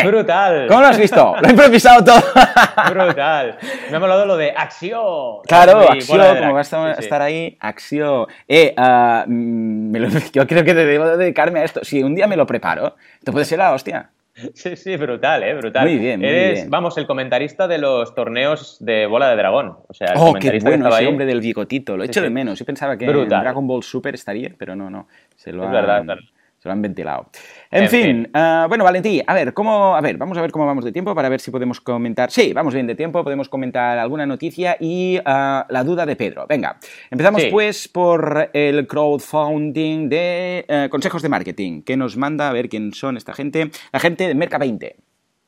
Crowder. 0.00 0.14
Brutal. 0.14 0.66
¿Cómo 0.68 0.80
lo 0.80 0.86
has 0.86 0.98
visto? 0.98 1.36
Lo 1.40 1.48
he 1.48 1.50
improvisado 1.50 2.04
todo. 2.04 2.16
Brutal. 2.90 3.58
Me 3.90 3.96
ha 3.96 4.00
molado 4.00 4.26
lo 4.26 4.36
de 4.36 4.50
acción. 4.50 5.42
Claro, 5.46 5.80
acción, 5.80 6.38
como 6.38 6.54
va 6.54 6.60
a 6.60 6.92
estar, 6.92 7.22
ahí, 7.22 7.56
acción. 7.60 8.26
Eh, 8.48 8.74
uh, 8.76 9.28
yo 10.32 10.46
creo 10.46 10.64
que 10.64 10.74
debo 10.74 11.16
dedicarme 11.16 11.60
a 11.60 11.64
esto. 11.64 11.84
Si 11.84 12.02
un 12.02 12.14
día 12.14 12.26
me 12.26 12.36
lo 12.36 12.46
preparo, 12.46 12.96
esto 13.18 13.32
puede 13.32 13.44
ser 13.44 13.58
la 13.58 13.72
hostia. 13.72 14.10
Sí, 14.52 14.74
sí, 14.74 14.96
brutal, 14.96 15.44
¿eh? 15.44 15.54
Brutal. 15.54 15.86
Muy 15.86 15.96
bien, 15.96 16.18
muy 16.18 16.28
Eres, 16.28 16.68
vamos, 16.68 16.98
el 16.98 17.06
comentarista 17.06 17.68
de 17.68 17.78
los 17.78 18.16
torneos 18.16 18.78
de 18.80 19.06
bola 19.06 19.28
de 19.30 19.36
dragón. 19.36 19.76
O 19.86 19.94
sea, 19.94 20.08
el 20.08 20.18
oh, 20.18 20.34
qué 20.34 20.58
bueno, 20.60 20.88
ese 20.88 21.06
hombre 21.06 21.24
del 21.24 21.40
bigotito. 21.40 21.96
Lo 21.96 22.02
he 22.02 22.06
hecho 22.06 22.20
de 22.20 22.30
menos. 22.30 22.58
Yo 22.58 22.64
pensaba 22.64 22.98
que 22.98 23.04
en 23.04 23.28
Dragon 23.28 23.66
Ball 23.66 23.84
Super 23.84 24.14
estaría, 24.14 24.50
pero 24.58 24.74
no, 24.74 24.90
no. 24.90 25.06
Se 25.36 25.52
lo 25.52 25.64
es 25.64 25.70
verdad, 25.70 26.00
es 26.00 26.06
verdad 26.06 26.24
se 26.64 26.68
lo 26.70 26.72
han 26.72 26.80
ventilado. 26.80 27.28
En, 27.70 27.90
fin, 27.90 28.30
eh, 28.34 28.64
bueno, 28.68 28.84
Valentí, 28.84 29.22
a 29.26 29.34
ver, 29.34 29.52
¿cómo, 29.52 29.94
a 29.94 30.00
ver, 30.00 30.16
vamos 30.16 30.38
a 30.38 30.40
ver 30.40 30.50
cómo 30.50 30.64
vamos 30.64 30.82
de 30.82 30.92
tiempo 30.92 31.14
para 31.14 31.28
ver 31.28 31.38
si 31.38 31.50
podemos 31.50 31.78
comentar. 31.78 32.30
Sí, 32.30 32.54
vamos 32.54 32.72
bien 32.72 32.86
de 32.86 32.94
tiempo, 32.94 33.22
podemos 33.22 33.50
comentar 33.50 33.98
alguna 33.98 34.24
noticia 34.24 34.78
y 34.80 35.16
eh, 35.16 35.22
la 35.26 35.84
duda 35.84 36.06
de 36.06 36.16
Pedro. 36.16 36.46
Venga, 36.48 36.78
empezamos 37.10 37.44
pues 37.50 37.86
por 37.86 38.48
el 38.54 38.86
crowdfunding 38.86 40.08
de 40.08 40.64
eh, 40.66 40.88
consejos 40.90 41.20
de 41.20 41.28
marketing, 41.28 41.82
que 41.82 41.98
nos 41.98 42.16
manda 42.16 42.48
a 42.48 42.52
ver 42.54 42.70
quién 42.70 42.94
son 42.94 43.18
esta 43.18 43.34
gente, 43.34 43.70
la 43.92 44.00
gente 44.00 44.26
de 44.26 44.34
Merca 44.34 44.56
20. 44.56 44.96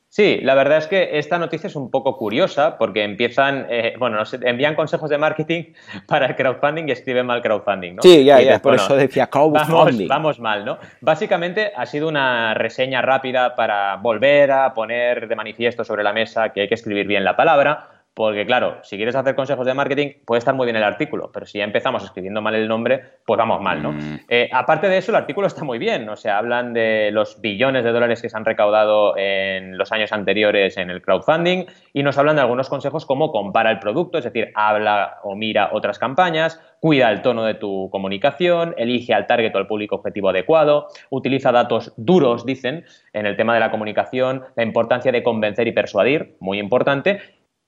Sí, 0.09 0.39
la 0.41 0.55
verdad 0.55 0.77
es 0.77 0.87
que 0.87 1.17
esta 1.17 1.37
noticia 1.37 1.67
es 1.67 1.75
un 1.75 1.91
poco 1.91 2.17
curiosa 2.17 2.77
porque 2.77 3.03
empiezan, 3.03 3.67
eh, 3.69 3.93
bueno, 3.99 4.17
nos 4.17 4.33
envían 4.33 4.73
consejos 4.73 5.09
de 5.09 5.17
marketing 5.17 5.73
para 6.07 6.27
el 6.27 6.35
crowdfunding 6.35 6.87
y 6.87 6.91
escriben 6.91 7.25
mal 7.25 7.41
crowdfunding, 7.41 7.95
¿no? 7.95 8.01
Sí, 8.01 8.23
ya, 8.23 8.41
ya, 8.41 8.59
por 8.59 8.75
eso 8.75 8.95
decía 8.95 9.27
crowdfunding. 9.31 10.07
Vamos, 10.07 10.37
vamos, 10.37 10.39
mal, 10.39 10.65
¿no? 10.65 10.77
Básicamente 11.01 11.71
ha 11.75 11.85
sido 11.85 12.07
una 12.07 12.53
reseña 12.53 13.01
rápida 13.01 13.55
para 13.55 13.97
volver 13.97 14.51
a 14.51 14.73
poner 14.73 15.27
de 15.27 15.35
manifiesto 15.35 15.83
sobre 15.83 16.03
la 16.03 16.13
mesa 16.13 16.49
que 16.49 16.61
hay 16.61 16.67
que 16.67 16.75
escribir 16.75 17.05
bien 17.05 17.23
la 17.23 17.35
palabra, 17.35 17.96
porque 18.17 18.47
claro, 18.47 18.79
si 18.81 18.97
quieres 18.97 19.13
hacer 19.13 19.35
consejos 19.35 19.63
de 19.63 19.75
marketing, 19.75 20.07
puede 20.25 20.39
estar 20.39 20.55
muy 20.55 20.65
bien 20.65 20.75
el 20.75 20.83
artículo, 20.83 21.29
pero 21.31 21.45
si 21.45 21.59
ya 21.59 21.63
empezamos 21.63 22.03
escribiendo 22.03 22.41
mal 22.41 22.55
el 22.55 22.67
nombre, 22.67 22.99
pues 23.23 23.37
vamos 23.37 23.61
mal, 23.61 23.83
¿no? 23.83 23.91
Mm. 23.91 24.21
Eh, 24.27 24.49
aparte 24.51 24.89
de 24.89 24.97
eso, 24.97 25.11
el 25.11 25.17
artículo 25.17 25.45
está 25.45 25.63
muy 25.63 25.77
bien, 25.77 26.09
o 26.09 26.15
sea, 26.15 26.39
hablan 26.39 26.73
de 26.73 27.11
los 27.11 27.39
billones 27.41 27.83
de 27.83 27.91
dólares 27.91 28.19
que 28.19 28.27
se 28.27 28.35
han 28.35 28.43
recaudado 28.43 29.15
en 29.17 29.77
los 29.77 29.91
años 29.91 30.11
anteriores 30.13 30.77
en 30.77 30.89
el 30.89 31.03
crowdfunding 31.03 31.65
y 31.93 32.01
nos 32.01 32.17
hablan 32.17 32.37
de 32.37 32.41
algunos 32.41 32.69
consejos 32.69 33.05
como 33.05 33.31
compara 33.31 33.69
el 33.69 33.77
producto, 33.77 34.17
es 34.17 34.23
decir, 34.23 34.49
habla 34.55 35.19
o 35.21 35.35
mira 35.35 35.69
otras 35.71 35.99
campañas, 35.99 36.59
cuida 36.79 37.11
el 37.11 37.21
tono 37.21 37.43
de 37.43 37.53
tu 37.53 37.89
comunicación, 37.91 38.73
elige 38.77 39.13
al 39.13 39.27
target 39.27 39.53
o 39.53 39.59
al 39.59 39.67
público 39.67 39.95
objetivo 39.95 40.29
adecuado, 40.29 40.87
utiliza 41.11 41.51
datos 41.51 41.93
duros, 41.97 42.47
dicen, 42.47 42.83
en 43.13 43.27
el 43.27 43.37
tema 43.37 43.53
de 43.53 43.59
la 43.59 43.69
comunicación, 43.69 44.43
la 44.55 44.63
importancia 44.63 45.11
de 45.11 45.21
convencer 45.21 45.67
y 45.67 45.71
persuadir, 45.71 46.35
muy 46.39 46.59
importante, 46.59 47.19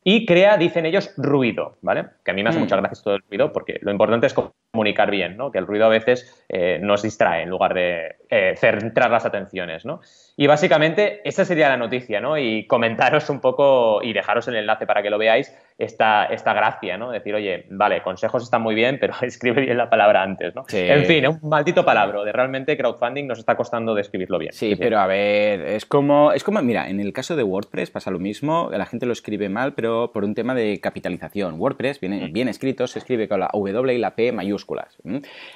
y 0.04 0.26
crea, 0.26 0.58
dicen 0.58 0.86
ellos, 0.86 1.14
ruido, 1.18 1.78
¿vale? 1.82 2.06
Que 2.24 2.32
a 2.32 2.34
mí 2.34 2.42
me 2.42 2.50
hace 2.50 2.60
mm. 2.60 2.62
mucha 2.62 2.78
gracia 2.78 3.04
todo 3.04 3.16
el 3.16 3.24
ruido 3.30 3.52
porque 3.52 3.80
lo 3.82 3.92
importante 3.92 4.28
es 4.28 4.34
comunicar 4.72 5.12
bien, 5.12 5.36
¿no? 5.36 5.52
Que 5.52 5.58
el 5.58 5.68
ruido 5.68 5.86
a 5.86 5.90
veces 5.90 6.46
eh, 6.48 6.80
nos 6.82 7.02
distrae 7.02 7.44
en 7.44 7.50
lugar 7.50 7.74
de 7.74 8.16
eh, 8.30 8.54
centrar 8.56 9.12
las 9.12 9.26
atenciones, 9.26 9.86
¿no? 9.86 10.00
Y 10.38 10.48
básicamente 10.48 11.22
esa 11.28 11.44
sería 11.44 11.68
la 11.68 11.76
noticia, 11.76 12.22
¿no? 12.22 12.38
Y 12.38 12.66
comentaros 12.66 13.30
un 13.30 13.42
poco 13.42 14.02
y 14.02 14.14
dejaros 14.14 14.48
el 14.48 14.56
enlace 14.56 14.86
para 14.86 15.04
que 15.04 15.10
lo 15.10 15.18
veáis 15.18 15.54
esta, 15.78 16.26
esta 16.26 16.54
gracia, 16.54 16.98
¿no? 16.98 17.12
Decir, 17.12 17.36
oye, 17.36 17.66
vale, 17.70 18.02
consejos 18.02 18.44
están 18.44 18.62
muy 18.62 18.76
bien, 18.76 19.00
pero 19.02 19.14
escribe 19.22 19.62
bien 19.62 19.78
la 19.78 19.90
palabra 19.90 20.24
antes, 20.24 20.56
¿no? 20.56 20.64
En 20.72 21.06
fin, 21.06 21.28
un 21.28 21.50
maldito 21.50 21.84
palabra. 21.84 22.24
De 22.24 22.32
realmente 22.32 22.78
crowdfunding 22.78 23.28
nos 23.28 23.40
está 23.40 23.56
costando 23.56 23.94
describirlo 23.94 24.38
bien. 24.38 24.54
Sí, 24.54 24.76
pero 24.78 25.00
a 25.00 25.08
ver, 25.08 25.62
es 25.62 25.86
como, 25.86 26.32
es 26.32 26.44
como, 26.44 26.62
mira, 26.62 26.90
en 26.90 27.00
el 27.00 27.12
caso 27.12 27.36
de 27.36 27.44
WordPress 27.44 27.92
pasa 27.92 28.12
lo 28.12 28.20
mismo, 28.20 28.70
la 28.72 28.86
gente 28.86 29.06
lo 29.06 29.14
escribe 29.14 29.50
mal, 29.50 29.74
pero 29.74 29.89
por 30.14 30.24
un 30.24 30.34
tema 30.34 30.54
de 30.54 30.80
capitalización. 30.80 31.60
WordPress, 31.60 32.00
bien, 32.00 32.30
mm. 32.30 32.34
bien 32.34 32.48
escrito, 32.48 32.88
se 32.88 33.00
escribe 33.00 33.28
con 33.28 33.40
la 33.40 33.50
W 33.54 33.94
y 33.94 33.98
la 33.98 34.16
P 34.16 34.32
mayúsculas. 34.32 34.98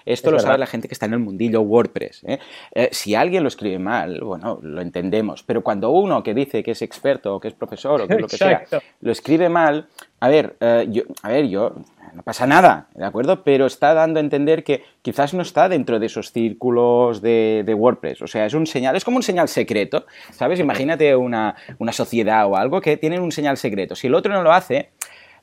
Esto 0.06 0.32
lo 0.32 0.40
sabe 0.40 0.58
la 0.58 0.68
gente 0.68 0.88
que 0.88 0.94
está 0.94 1.06
en 1.06 1.14
el 1.14 1.20
mundillo 1.20 1.62
WordPress. 1.62 2.24
¿eh? 2.26 2.40
Eh, 2.74 2.90
si 2.92 3.16
alguien 3.16 3.44
lo 3.44 3.48
escribe 3.48 3.80
mal, 3.80 4.22
bueno, 4.22 4.60
lo 4.62 4.82
entendemos, 4.82 5.44
pero 5.44 5.62
cuando 5.62 5.92
uno 5.92 6.24
que 6.24 6.34
dice 6.34 6.64
que 6.64 6.72
es 6.72 6.82
experto 6.82 7.36
o 7.36 7.40
que 7.40 7.48
es 7.48 7.54
profesor 7.54 8.02
o 8.02 8.08
que 8.08 8.16
es 8.16 8.22
lo 8.22 8.28
que 8.28 8.38
sea, 8.38 8.64
lo 9.02 9.12
escribe 9.12 9.50
mal, 9.50 9.88
a 10.20 10.30
ver, 10.30 10.56
eh, 10.60 10.88
yo, 10.90 11.04
a 11.22 11.30
ver, 11.30 11.48
yo 11.48 11.76
no 12.14 12.24
pasa 12.24 12.48
nada, 12.48 12.88
¿de 12.94 13.06
acuerdo? 13.06 13.44
Pero 13.44 13.66
está 13.66 13.94
dando 13.94 14.20
a 14.20 14.24
entender 14.24 14.64
que 14.64 14.84
quizás 15.02 15.34
no 15.34 15.42
está 15.42 15.70
dentro 15.70 16.00
de 16.00 16.06
esos 16.06 16.32
círculos 16.32 17.22
de, 17.22 17.76
WordPress. 17.76 18.22
O 18.22 18.28
sea, 18.28 18.46
es 18.46 18.54
un 18.54 18.68
señal, 18.68 18.96
es 18.96 19.04
como 19.04 19.18
un 19.18 19.24
señal 19.24 19.48
secreto, 19.48 20.06
¿sabes? 20.32 20.60
Imagínate 20.60 21.16
una, 21.16 21.56
sociedad 21.92 22.48
o 22.48 22.56
algo 22.56 22.82
que 22.82 22.98
tienen 22.98 23.22
un 23.22 23.32
señal 23.32 23.58
secreto. 23.58 23.96
Si 23.96 24.08
el 24.08 24.16
otro 24.16 24.34
no 24.34 24.44
lo 24.44 24.54
hace, 24.54 24.90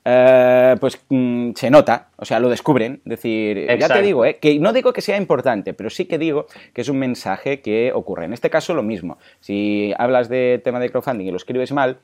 eh, 0.05 0.77
pues 0.81 1.00
mm, 1.09 1.53
se 1.55 1.71
nota, 1.71 2.09
o 2.17 2.25
sea, 2.25 2.41
lo 2.41 2.49
descubren. 2.49 3.00
Es 3.05 3.11
decir, 3.11 3.67
ya 3.79 3.89
te 3.89 4.03
digo, 4.03 4.25
eh, 4.25 4.39
que 4.39 4.59
no 4.59 4.73
digo 4.73 4.93
que 4.93 5.00
sea 5.00 5.17
importante, 5.17 5.75
pero 5.75 5.91
sí 5.91 6.07
que 6.07 6.19
digo 6.19 6.47
que 6.73 6.81
es 6.81 6.89
un 6.89 6.99
mensaje 6.99 7.61
que 7.61 7.93
ocurre. 7.95 8.25
En 8.25 8.33
este 8.33 8.50
caso, 8.50 8.75
lo 8.75 8.83
mismo. 8.83 9.19
Si 9.41 9.93
hablas 9.99 10.29
de 10.29 10.61
tema 10.62 10.81
de 10.81 10.91
crowdfunding 10.91 11.27
y 11.27 11.31
lo 11.31 11.37
escribes 11.37 11.73
mal, 11.73 11.99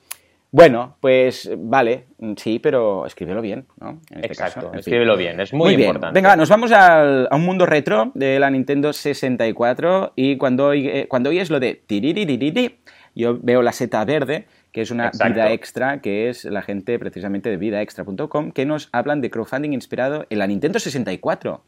bueno, 0.56 0.96
pues 1.00 1.50
vale, 1.54 2.06
sí, 2.36 2.58
pero 2.58 3.04
escríbelo 3.04 3.42
bien, 3.42 3.66
¿no? 3.78 4.00
Este 4.08 4.28
Exacto, 4.28 4.72
escríbelo 4.72 5.14
bien, 5.14 5.38
es 5.38 5.52
muy, 5.52 5.74
importante. 5.74 6.18
Venga, 6.18 6.34
nos 6.34 6.48
vamos 6.48 6.72
a 6.72 7.28
un 7.30 7.44
mundo 7.44 7.66
retro 7.66 8.10
de 8.14 8.40
la 8.40 8.48
Nintendo 8.48 8.94
64 8.94 10.14
y 10.16 10.38
cuando, 10.38 10.72
eh, 10.72 11.08
cuando 11.10 11.28
oyes 11.28 11.50
lo 11.50 11.60
de 11.60 11.74
tiririririri, 11.74 12.78
yo 13.14 13.38
veo 13.38 13.60
la 13.60 13.72
seta 13.72 14.02
verde, 14.06 14.46
que 14.72 14.80
es 14.80 14.90
una 14.90 15.10
vida 15.10 15.52
extra, 15.52 16.00
que 16.00 16.30
es 16.30 16.46
la 16.46 16.62
gente 16.62 16.98
precisamente 16.98 17.50
de 17.50 17.58
vidaextra.com, 17.58 18.52
que 18.52 18.64
nos 18.64 18.88
hablan 18.92 19.20
de 19.20 19.28
crowdfunding 19.28 19.74
inspirado 19.74 20.24
en 20.30 20.38
la 20.38 20.46
Nintendo 20.46 20.78
64. 20.78 21.62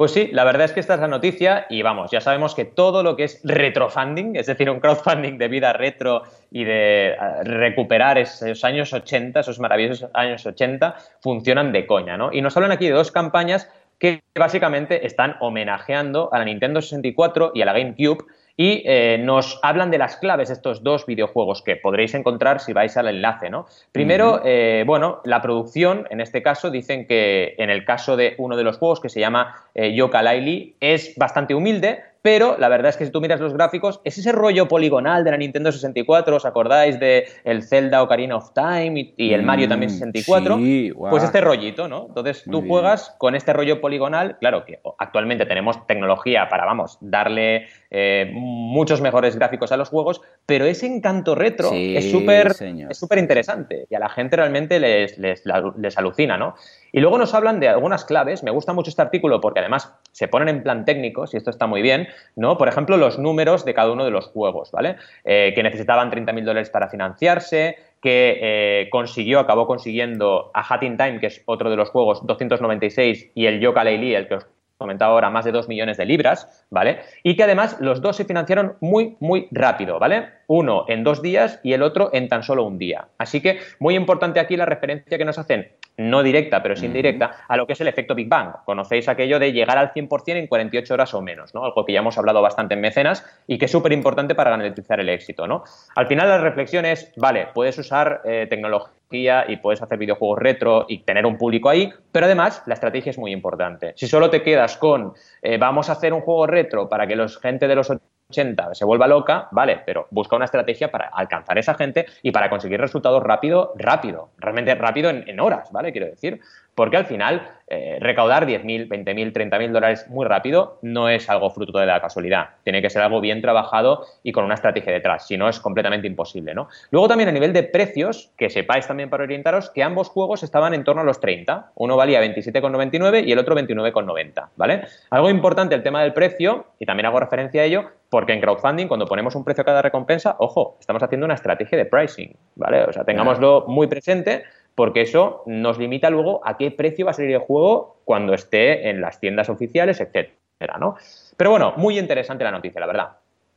Pues 0.00 0.12
sí, 0.12 0.30
la 0.32 0.44
verdad 0.44 0.64
es 0.64 0.72
que 0.72 0.80
esta 0.80 0.94
es 0.94 1.00
la 1.00 1.08
noticia 1.08 1.66
y 1.68 1.82
vamos, 1.82 2.10
ya 2.10 2.22
sabemos 2.22 2.54
que 2.54 2.64
todo 2.64 3.02
lo 3.02 3.16
que 3.16 3.24
es 3.24 3.38
retrofunding, 3.44 4.34
es 4.34 4.46
decir, 4.46 4.70
un 4.70 4.80
crowdfunding 4.80 5.36
de 5.36 5.48
vida 5.48 5.74
retro 5.74 6.22
y 6.50 6.64
de 6.64 7.08
eh, 7.08 7.16
recuperar 7.42 8.16
esos 8.16 8.64
años 8.64 8.94
80, 8.94 9.40
esos 9.40 9.60
maravillosos 9.60 10.08
años 10.14 10.46
80, 10.46 10.96
funcionan 11.20 11.70
de 11.72 11.86
coña, 11.86 12.16
¿no? 12.16 12.32
Y 12.32 12.40
nos 12.40 12.56
hablan 12.56 12.72
aquí 12.72 12.86
de 12.86 12.94
dos 12.94 13.12
campañas 13.12 13.68
que 13.98 14.22
básicamente 14.34 15.06
están 15.06 15.36
homenajeando 15.40 16.30
a 16.32 16.38
la 16.38 16.46
Nintendo 16.46 16.80
64 16.80 17.52
y 17.54 17.60
a 17.60 17.66
la 17.66 17.74
GameCube 17.74 18.24
y 18.60 18.82
eh, 18.84 19.16
nos 19.18 19.58
hablan 19.62 19.90
de 19.90 19.96
las 19.96 20.18
claves 20.18 20.48
de 20.48 20.54
estos 20.54 20.82
dos 20.82 21.06
videojuegos 21.06 21.62
que 21.62 21.76
podréis 21.76 22.12
encontrar 22.12 22.60
si 22.60 22.74
vais 22.74 22.94
al 22.98 23.08
enlace, 23.08 23.48
¿no? 23.48 23.64
Primero, 23.90 24.42
eh, 24.44 24.84
bueno, 24.86 25.22
la 25.24 25.40
producción, 25.40 26.06
en 26.10 26.20
este 26.20 26.42
caso, 26.42 26.70
dicen 26.70 27.06
que 27.06 27.54
en 27.56 27.70
el 27.70 27.86
caso 27.86 28.18
de 28.18 28.34
uno 28.36 28.58
de 28.58 28.64
los 28.64 28.76
juegos 28.76 29.00
que 29.00 29.08
se 29.08 29.18
llama 29.18 29.64
eh, 29.74 29.96
Laili 30.22 30.76
es 30.78 31.14
bastante 31.16 31.54
humilde, 31.54 32.02
pero 32.22 32.56
la 32.58 32.68
verdad 32.68 32.90
es 32.90 32.96
que 32.96 33.06
si 33.06 33.10
tú 33.10 33.20
miras 33.20 33.40
los 33.40 33.54
gráficos, 33.54 34.00
es 34.04 34.18
ese 34.18 34.32
rollo 34.32 34.68
poligonal 34.68 35.24
de 35.24 35.30
la 35.30 35.36
Nintendo 35.36 35.72
64, 35.72 36.36
¿os 36.36 36.44
acordáis 36.44 37.00
de 37.00 37.28
el 37.44 37.62
Zelda 37.62 38.02
Ocarina 38.02 38.36
of 38.36 38.52
Time 38.52 39.14
y, 39.16 39.32
el 39.32 39.42
Mario 39.42 39.68
también 39.68 39.90
64? 39.90 40.56
Mm, 40.56 40.60
sí, 40.60 40.92
Pues 40.94 41.24
este 41.24 41.40
rollito, 41.40 41.88
¿no? 41.88 42.06
Entonces 42.08 42.44
tú 42.50 42.62
juegas 42.66 43.14
con 43.18 43.34
este 43.34 43.52
rollo 43.52 43.80
poligonal, 43.80 44.36
claro 44.38 44.64
que 44.64 44.80
actualmente 44.98 45.46
tenemos 45.46 45.86
tecnología 45.86 46.48
para, 46.48 46.64
vamos, 46.66 46.98
darle 47.00 47.68
eh, 47.90 48.30
muchos 48.32 49.00
mejores 49.00 49.36
gráficos 49.36 49.72
a 49.72 49.76
los 49.76 49.88
juegos, 49.88 50.20
pero 50.44 50.66
ese 50.66 50.86
encanto 50.86 51.34
retro 51.34 51.70
es 51.72 52.10
súper 52.10 52.52
es 52.88 52.98
súper 52.98 53.18
interesante 53.18 53.86
y 53.88 53.94
a 53.94 53.98
la 53.98 54.08
gente 54.08 54.36
realmente 54.36 54.78
les, 54.78 55.18
les, 55.18 55.42
les 55.78 55.98
alucina, 55.98 56.36
¿no? 56.36 56.54
Y 56.92 57.00
luego 57.00 57.18
nos 57.18 57.34
hablan 57.34 57.60
de 57.60 57.68
algunas 57.68 58.04
claves. 58.04 58.42
Me 58.42 58.50
gusta 58.50 58.72
mucho 58.72 58.90
este 58.90 59.02
artículo 59.02 59.40
porque 59.40 59.60
además 59.60 59.94
se 60.12 60.28
ponen 60.28 60.48
en 60.48 60.62
plan 60.62 60.84
técnicos 60.84 61.34
y 61.34 61.36
esto 61.36 61.50
está 61.50 61.66
muy 61.66 61.82
bien, 61.82 62.08
¿no? 62.36 62.58
Por 62.58 62.68
ejemplo, 62.68 62.96
los 62.96 63.18
números 63.18 63.64
de 63.64 63.74
cada 63.74 63.92
uno 63.92 64.04
de 64.04 64.10
los 64.10 64.28
juegos, 64.28 64.70
¿vale? 64.72 64.96
Eh, 65.24 65.52
que 65.54 65.62
necesitaban 65.62 66.10
30.000 66.10 66.44
dólares 66.44 66.70
para 66.70 66.88
financiarse, 66.88 67.76
que 68.02 68.38
eh, 68.40 68.88
consiguió, 68.90 69.40
acabó 69.40 69.66
consiguiendo 69.66 70.50
a 70.54 70.62
Hat 70.62 70.82
in 70.82 70.96
Time, 70.96 71.20
que 71.20 71.26
es 71.26 71.42
otro 71.44 71.70
de 71.70 71.76
los 71.76 71.90
juegos, 71.90 72.26
296, 72.26 73.32
y 73.34 73.46
el 73.46 73.60
Yoka 73.60 73.84
Laylee, 73.84 74.14
el 74.14 74.28
que 74.28 74.34
os 74.34 74.46
comentaba 74.80 75.12
ahora, 75.12 75.28
más 75.28 75.44
de 75.44 75.52
2 75.52 75.68
millones 75.68 75.98
de 75.98 76.06
libras, 76.06 76.66
¿vale? 76.70 77.00
Y 77.22 77.36
que 77.36 77.42
además 77.42 77.76
los 77.80 78.00
dos 78.00 78.16
se 78.16 78.24
financiaron 78.24 78.76
muy, 78.80 79.16
muy 79.20 79.46
rápido, 79.50 79.98
¿vale? 79.98 80.30
Uno 80.52 80.84
en 80.88 81.04
dos 81.04 81.22
días 81.22 81.60
y 81.62 81.74
el 81.74 81.82
otro 81.84 82.10
en 82.12 82.28
tan 82.28 82.42
solo 82.42 82.64
un 82.64 82.76
día. 82.76 83.06
Así 83.18 83.40
que 83.40 83.60
muy 83.78 83.94
importante 83.94 84.40
aquí 84.40 84.56
la 84.56 84.66
referencia 84.66 85.16
que 85.16 85.24
nos 85.24 85.38
hacen 85.38 85.68
no 85.96 86.24
directa, 86.24 86.60
pero 86.60 86.74
sí 86.74 86.86
indirecta, 86.86 87.44
a 87.46 87.56
lo 87.56 87.68
que 87.68 87.74
es 87.74 87.80
el 87.80 87.86
efecto 87.86 88.16
Big 88.16 88.28
Bang. 88.28 88.56
Conocéis 88.64 89.08
aquello 89.08 89.38
de 89.38 89.52
llegar 89.52 89.78
al 89.78 89.92
100% 89.92 90.36
en 90.38 90.48
48 90.48 90.92
horas 90.92 91.14
o 91.14 91.22
menos, 91.22 91.54
¿no? 91.54 91.64
Algo 91.64 91.84
que 91.84 91.92
ya 91.92 92.00
hemos 92.00 92.18
hablado 92.18 92.42
bastante 92.42 92.74
en 92.74 92.80
Mecenas 92.80 93.24
y 93.46 93.58
que 93.58 93.66
es 93.66 93.70
súper 93.70 93.92
importante 93.92 94.34
para 94.34 94.50
garantizar 94.50 94.98
el 94.98 95.08
éxito, 95.08 95.46
¿no? 95.46 95.62
Al 95.94 96.08
final 96.08 96.28
la 96.28 96.38
reflexión 96.38 96.84
es, 96.84 97.12
vale, 97.16 97.46
puedes 97.54 97.78
usar 97.78 98.22
eh, 98.24 98.48
tecnología 98.50 99.44
y 99.46 99.58
puedes 99.58 99.82
hacer 99.82 99.98
videojuegos 99.98 100.40
retro 100.40 100.86
y 100.88 101.04
tener 101.04 101.26
un 101.26 101.38
público 101.38 101.68
ahí, 101.68 101.92
pero 102.10 102.26
además 102.26 102.64
la 102.66 102.74
estrategia 102.74 103.10
es 103.10 103.18
muy 103.18 103.30
importante. 103.30 103.92
Si 103.94 104.08
solo 104.08 104.30
te 104.30 104.42
quedas 104.42 104.76
con 104.78 105.12
eh, 105.42 105.58
vamos 105.58 105.90
a 105.90 105.92
hacer 105.92 106.12
un 106.12 106.22
juego 106.22 106.48
retro 106.48 106.88
para 106.88 107.06
que 107.06 107.14
los 107.14 107.38
gente 107.38 107.68
de 107.68 107.76
los 107.76 107.92
80 108.30 108.74
se 108.74 108.84
vuelva 108.84 109.06
loca, 109.06 109.48
vale, 109.50 109.82
pero 109.84 110.06
busca 110.10 110.36
una 110.36 110.44
estrategia 110.44 110.90
para 110.90 111.08
alcanzar 111.08 111.56
a 111.56 111.60
esa 111.60 111.74
gente 111.74 112.06
y 112.22 112.30
para 112.30 112.48
conseguir 112.48 112.80
resultados 112.80 113.22
rápido, 113.22 113.72
rápido, 113.76 114.30
realmente 114.38 114.74
rápido 114.74 115.10
en, 115.10 115.40
horas, 115.40 115.70
¿vale? 115.72 115.92
Quiero 115.92 116.06
decir, 116.06 116.40
porque 116.80 116.96
al 116.96 117.04
final 117.04 117.46
eh, 117.66 117.98
recaudar 118.00 118.46
10.000, 118.46 118.88
20.000, 118.88 119.34
30.000 119.34 119.70
dólares 119.70 120.06
muy 120.08 120.24
rápido 120.24 120.78
no 120.80 121.10
es 121.10 121.28
algo 121.28 121.50
fruto 121.50 121.78
de 121.78 121.84
la 121.84 122.00
casualidad, 122.00 122.52
tiene 122.64 122.80
que 122.80 122.88
ser 122.88 123.02
algo 123.02 123.20
bien 123.20 123.42
trabajado 123.42 124.06
y 124.22 124.32
con 124.32 124.46
una 124.46 124.54
estrategia 124.54 124.90
detrás, 124.90 125.26
si 125.26 125.36
no 125.36 125.46
es 125.46 125.60
completamente 125.60 126.06
imposible, 126.06 126.54
¿no? 126.54 126.70
Luego 126.90 127.06
también 127.06 127.28
a 127.28 127.32
nivel 127.32 127.52
de 127.52 127.64
precios, 127.64 128.32
que 128.38 128.48
sepáis 128.48 128.86
también 128.86 129.10
para 129.10 129.24
orientaros 129.24 129.68
que 129.68 129.82
ambos 129.82 130.08
juegos 130.08 130.42
estaban 130.42 130.72
en 130.72 130.82
torno 130.84 131.02
a 131.02 131.04
los 131.04 131.20
30, 131.20 131.72
uno 131.74 131.98
valía 131.98 132.22
27,99 132.22 133.26
y 133.26 133.32
el 133.32 133.38
otro 133.38 133.54
29,90, 133.54 134.48
¿vale? 134.56 134.84
Algo 135.10 135.28
importante 135.28 135.74
el 135.74 135.82
tema 135.82 136.00
del 136.00 136.14
precio, 136.14 136.64
y 136.78 136.86
también 136.86 137.04
hago 137.04 137.20
referencia 137.20 137.60
a 137.60 137.66
ello, 137.66 137.90
porque 138.08 138.32
en 138.32 138.40
crowdfunding, 138.40 138.88
cuando 138.88 139.04
ponemos 139.04 139.34
un 139.34 139.44
precio 139.44 139.60
a 139.60 139.64
cada 139.66 139.82
recompensa, 139.82 140.34
ojo, 140.38 140.78
estamos 140.80 141.02
haciendo 141.02 141.26
una 141.26 141.34
estrategia 141.34 141.76
de 141.76 141.84
pricing, 141.84 142.34
¿vale? 142.56 142.84
O 142.84 142.92
sea, 142.94 143.04
tengámoslo 143.04 143.66
muy 143.68 143.86
presente 143.86 144.44
porque 144.80 145.02
eso 145.02 145.42
nos 145.44 145.76
limita 145.76 146.08
luego 146.08 146.40
a 146.42 146.56
qué 146.56 146.70
precio 146.70 147.04
va 147.04 147.10
a 147.10 147.12
salir 147.12 147.32
el 147.32 147.40
juego 147.40 148.00
cuando 148.06 148.32
esté 148.32 148.88
en 148.88 149.02
las 149.02 149.20
tiendas 149.20 149.50
oficiales, 149.50 150.00
etcétera, 150.00 150.78
¿no? 150.78 150.96
Pero 151.36 151.50
bueno, 151.50 151.74
muy 151.76 151.98
interesante 151.98 152.44
la 152.44 152.50
noticia, 152.50 152.80
la 152.80 152.86
verdad. 152.86 153.08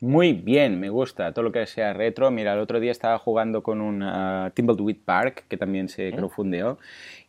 Muy 0.02 0.34
bien, 0.34 0.82
me 0.82 0.90
gusta 0.90 1.32
todo 1.32 1.44
lo 1.44 1.54
que 1.54 1.66
sea 1.66 1.94
retro. 1.94 2.30
Mira, 2.30 2.52
el 2.52 2.60
otro 2.60 2.82
día 2.82 2.92
estaba 2.92 3.18
jugando 3.20 3.64
con 3.64 3.80
un 3.80 4.04
uh, 4.04 4.50
Timbleweed 4.54 4.98
Park, 5.06 5.46
que 5.48 5.56
también 5.56 5.88
se 5.88 6.12
crowdfundeó, 6.12 6.78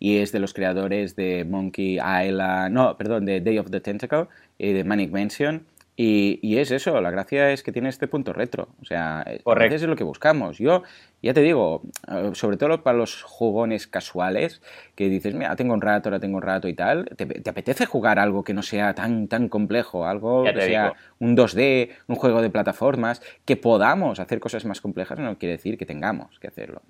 y 0.01 0.19
es 0.19 0.33
de 0.33 0.41
los 0.41 0.55
creadores 0.55 1.15
de 1.15 1.45
Monkey 1.45 1.99
Island, 1.99 2.75
no, 2.75 2.97
perdón, 2.97 3.25
de 3.27 3.41
Day 3.41 3.61
of 3.61 3.71
the 3.71 3.81
Tentacle 3.81 4.27
y 4.59 4.73
de 4.73 4.83
Manic 4.83 5.13
Mansion. 5.13 5.67
Y, 5.97 6.59
es 6.59 6.73
eso, 6.73 7.01
la 7.01 7.11
gracia 7.11 7.53
es 7.53 7.63
que 7.63 7.71
tiene 7.71 7.89
este 7.89 8.09
punto 8.09 8.33
retro. 8.33 8.69
O 8.83 8.85
sea, 8.85 9.25
eh, 9.27 9.41
a 9.47 9.65
es 9.65 9.83
lo 9.83 9.95
que 9.95 10.03
buscamos. 10.03 10.59
Yo, 10.59 10.83
ya 11.23 11.33
te 11.33 11.41
digo, 11.41 11.83
eh, 12.11 12.31
sobre 12.35 12.57
todo 12.57 12.83
para 12.83 12.99
los 12.99 13.23
jugones 13.23 13.87
casuales, 13.87 14.61
que 14.97 15.09
dices, 15.09 15.35
mira, 15.35 15.55
tengo 15.55 15.73
un 15.73 15.81
rato, 15.81 16.09
ahora 16.09 16.19
tengo 16.19 16.37
un 16.37 16.43
rato 16.43 16.67
y 16.67 16.75
tal, 16.75 17.05
¿te, 17.17 17.49
apetece 17.49 17.87
jugar 17.87 18.19
algo 18.19 18.43
que 18.43 18.55
no 18.55 18.63
sea 18.63 18.95
tan, 18.95 19.29
tan 19.29 19.49
complejo? 19.49 20.05
Algo 20.05 20.43
que 20.43 20.61
sea 20.63 20.95
un 21.21 21.37
2D, 21.37 21.91
un 22.09 22.17
juego 22.17 22.43
de 22.43 22.51
plataformas, 22.51 23.23
que 23.45 23.57
podamos 23.57 24.19
hacer 24.19 24.41
cosas 24.41 24.65
más 24.65 24.81
complejas, 24.81 25.21
no 25.21 25.39
quiere 25.39 25.53
decir 25.53 25.79
que 25.79 25.87
tengamos 25.87 26.41
que 26.41 26.49
hacerlo. 26.49 26.83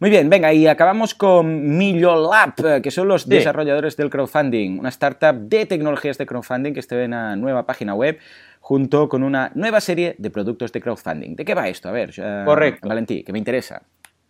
Muy 0.00 0.10
bien, 0.10 0.30
venga, 0.30 0.52
y 0.52 0.66
acabamos 0.66 1.14
con 1.14 1.76
Millolab, 1.76 2.80
que 2.82 2.90
son 2.90 3.08
los 3.08 3.28
desarrolladores 3.28 3.98
del 3.98 4.08
crowdfunding, 4.08 4.78
una 4.78 4.88
startup 4.88 5.36
de 5.36 5.66
tecnologías 5.66 6.16
de 6.16 6.26
crowdfunding 6.26 6.72
que 6.72 6.80
está 6.80 7.00
en 7.02 7.12
una 7.12 7.36
nueva 7.36 7.66
página 7.66 7.94
web 7.94 8.13
junto 8.60 9.08
con 9.08 9.22
una 9.22 9.52
nueva 9.54 9.80
serie 9.80 10.14
de 10.18 10.30
productos 10.30 10.72
de 10.72 10.80
crowdfunding. 10.80 11.36
¿De 11.36 11.44
qué 11.44 11.54
va 11.54 11.68
esto? 11.68 11.88
A 11.88 11.92
ver, 11.92 12.14
Correcto. 12.44 12.88
Valentí, 12.88 13.22
que 13.22 13.32
me 13.32 13.38
interesa 13.38 13.82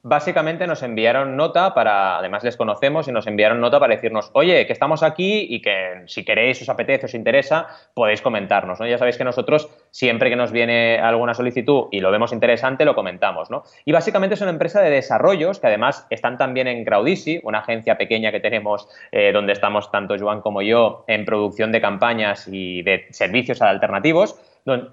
básicamente 0.05 0.67
nos 0.67 0.83
enviaron 0.83 1.35
nota 1.35 1.73
para, 1.73 2.19
además 2.19 2.45
les 2.45 2.59
conocemos 2.59 3.09
y 3.09 3.13
nos 3.13 3.27
enviaron 3.27 3.59
nota 3.59 3.81
para 3.81 3.95
decirnos, 3.95 4.31
oye, 4.35 4.67
que 4.67 4.73
estamos 4.75 5.03
aquí 5.03 5.47
y 5.49 5.63
que 5.63 6.03
si 6.07 6.25
queréis, 6.25 6.61
os 6.61 6.69
apetece, 6.69 7.07
os 7.07 7.15
interesa, 7.15 7.67
podéis 7.95 8.21
comentarnos, 8.21 8.79
¿no? 8.79 8.87
Ya 8.87 8.99
sabéis 8.99 9.17
que 9.17 9.25
nosotros 9.25 9.71
siempre 9.91 10.29
que 10.29 10.37
nos 10.37 10.53
viene 10.53 10.99
alguna 10.99 11.33
solicitud 11.33 11.87
y 11.91 12.01
lo 12.01 12.11
vemos 12.11 12.35
interesante, 12.35 12.85
lo 12.85 12.95
comentamos, 12.95 13.51
¿no? 13.51 13.65
Y 13.87 13.93
básicamente 13.93 14.35
es 14.35 14.43
una 14.43 14.51
empresa 14.51 14.83
de 14.83 14.91
desarrollos 14.91 15.59
que 15.59 15.69
además 15.69 16.07
están 16.11 16.37
también 16.37 16.69
en 16.69 16.85
Crowdisi, 16.85 17.41
una 17.43 17.61
agencia 17.61 17.97
pequeña 17.97 18.31
que 18.31 18.41
tenemos 18.41 18.87
eh, 19.11 19.33
donde 19.33 19.55
estamos 19.55 19.91
tanto 19.91 20.17
Joan 20.19 20.43
como 20.43 20.61
yo 20.61 21.05
en 21.07 21.25
producción 21.25 21.73
de 21.73 21.81
campañas 21.81 22.47
y 22.47 22.83
de 22.83 23.07
servicios 23.11 23.63
alternativos 23.63 24.39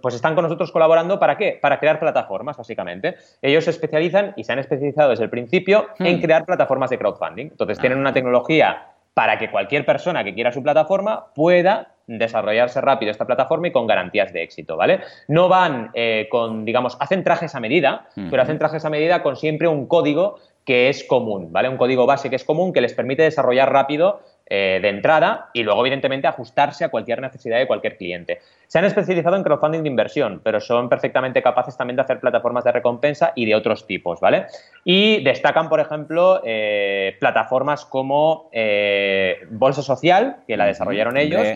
pues 0.02 0.16
están 0.16 0.36
con 0.36 0.44
nosotros 0.44 0.72
colaborando 0.72 1.20
para 1.20 1.38
qué? 1.38 1.58
Para 1.62 1.80
crear 1.80 2.00
plataformas, 2.00 2.58
básicamente. 2.58 3.16
Ellos 3.42 3.64
se 3.64 3.72
especializan 3.72 4.34
y 4.36 4.44
se 4.44 4.52
han 4.52 4.60
especializado 4.60 5.12
desde 5.12 5.24
el 5.24 5.30
principio 5.30 5.88
en 6.00 6.18
hmm. 6.18 6.22
crear 6.22 6.46
plataformas 6.46 6.90
de 6.90 6.98
crowdfunding. 6.98 7.48
Entonces 7.48 7.80
tienen 7.80 8.00
una 8.00 8.14
tecnología 8.14 8.88
para 9.14 9.38
que 9.38 9.52
cualquier 9.52 9.86
persona 9.86 10.24
que 10.24 10.34
quiera 10.34 10.52
su 10.52 10.64
plataforma 10.64 11.28
pueda 11.34 11.90
desarrollarse 12.08 12.82
rápido 12.82 13.12
esta 13.12 13.26
plataforma 13.26 13.68
y 13.68 13.72
con 13.72 13.88
garantías 13.88 14.34
de 14.34 14.44
éxito, 14.44 14.76
¿vale? 14.76 15.02
No 15.28 15.48
van 15.48 15.92
eh, 15.94 16.28
con, 16.30 16.66
digamos, 16.66 16.98
hacen 17.00 17.24
trajes 17.24 17.56
a 17.56 17.60
medida, 17.60 18.08
pero 18.30 18.42
hacen 18.42 18.58
trajes 18.58 18.84
a 18.86 18.90
medida 18.90 19.24
con 19.24 19.36
siempre 19.36 19.68
un 19.68 19.88
código 19.88 20.40
que 20.66 20.90
es 20.90 21.04
común, 21.04 21.52
¿vale? 21.52 21.70
Un 21.70 21.78
código 21.78 22.06
base 22.06 22.30
que 22.30 22.36
es 22.36 22.44
común 22.44 22.74
que 22.74 22.82
les 22.82 22.94
permite 22.94 23.24
desarrollar 23.24 23.72
rápido 23.72 24.22
eh, 24.54 24.80
de 24.82 24.90
entrada 24.90 25.50
y 25.54 25.64
luego, 25.64 25.80
evidentemente, 25.80 26.28
ajustarse 26.28 26.84
a 26.84 26.90
cualquier 26.90 27.22
necesidad 27.22 27.58
de 27.58 27.68
cualquier 27.68 27.96
cliente. 27.96 28.40
Se 28.68 28.80
han 28.80 28.84
especializado 28.84 29.38
en 29.38 29.44
crowdfunding 29.44 29.82
de 29.84 29.88
inversión, 29.88 30.42
pero 30.44 30.60
son 30.60 30.90
perfectamente 30.90 31.42
capaces 31.42 31.78
también 31.78 31.96
de 31.96 32.02
hacer 32.02 32.20
plataformas 32.20 32.66
de 32.66 32.74
recompensa 32.74 33.32
y 33.34 33.46
de 33.46 33.56
otros 33.56 33.88
tipos, 33.88 34.20
¿vale? 34.20 34.48
Y 34.84 35.24
destacan, 35.24 35.70
por 35.70 35.80
ejemplo, 35.80 36.42
eh, 36.44 37.16
plataformas 37.22 37.86
como 37.86 38.50
eh, 38.52 39.38
Bolsa 39.52 39.82
Social, 39.82 40.40
que 40.46 40.58
la 40.58 40.66
desarrollaron 40.66 41.16
ellos, 41.16 41.48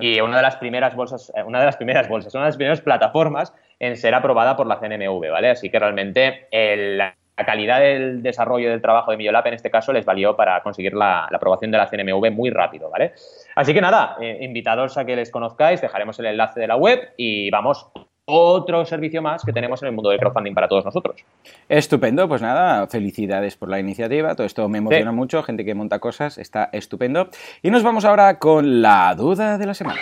y 0.00 0.18
una 0.22 0.38
de 0.38 0.42
las 0.42 0.56
primeras 0.56 0.96
bolsas, 0.96 1.30
una 1.44 1.60
de 1.60 1.66
las 1.66 1.76
primeras 1.76 2.08
bolsas, 2.08 2.34
una 2.34 2.44
de 2.44 2.48
las 2.48 2.56
primeras 2.56 2.80
plataformas 2.80 3.52
en 3.78 3.98
ser 3.98 4.14
aprobada 4.14 4.56
por 4.56 4.66
la 4.66 4.78
CNMV, 4.80 5.30
¿vale? 5.30 5.50
Así 5.50 5.68
que 5.68 5.78
realmente 5.78 6.46
el, 6.50 7.02
la 7.40 7.46
calidad 7.46 7.80
del 7.80 8.22
desarrollo 8.22 8.68
del 8.68 8.82
trabajo 8.82 9.10
de 9.10 9.16
Millolab 9.16 9.46
en 9.46 9.54
este 9.54 9.70
caso 9.70 9.94
les 9.94 10.04
valió 10.04 10.36
para 10.36 10.62
conseguir 10.62 10.92
la, 10.92 11.24
aprobación 11.24 11.70
de 11.70 11.78
la 11.78 11.86
CNMV 11.86 12.30
muy 12.30 12.50
rápido, 12.50 12.90
¿vale? 12.90 13.14
Así 13.56 13.72
que 13.72 13.80
nada, 13.80 14.16
eh, 14.20 14.40
invitados 14.42 14.98
a 14.98 15.06
que 15.06 15.16
les 15.16 15.30
conozcáis, 15.30 15.80
dejaremos 15.80 16.18
el 16.18 16.26
enlace 16.26 16.60
de 16.60 16.66
la 16.66 16.76
web 16.76 17.14
y 17.16 17.50
vamos, 17.50 17.90
otro 18.26 18.84
servicio 18.84 19.22
más 19.22 19.42
que 19.42 19.54
tenemos 19.54 19.82
en 19.82 19.88
el 19.88 19.94
mundo 19.94 20.10
del 20.10 20.18
crowdfunding 20.18 20.52
para 20.52 20.68
todos 20.68 20.84
nosotros. 20.84 21.24
Estupendo, 21.66 22.28
pues 22.28 22.42
nada, 22.42 22.86
felicidades 22.88 23.56
por 23.56 23.70
la 23.70 23.80
iniciativa, 23.80 24.34
todo 24.34 24.46
esto 24.46 24.68
me 24.68 24.78
emociona 24.78 25.10
mucho, 25.10 25.42
gente 25.42 25.64
que 25.64 25.74
monta 25.74 25.98
cosas, 25.98 26.36
está 26.36 26.68
estupendo. 26.72 27.28
Y 27.62 27.70
nos 27.70 27.82
vamos 27.82 28.04
ahora 28.04 28.38
con 28.38 28.82
la 28.82 29.14
duda 29.14 29.56
de 29.56 29.64
la 29.64 29.72
semana. 29.72 30.00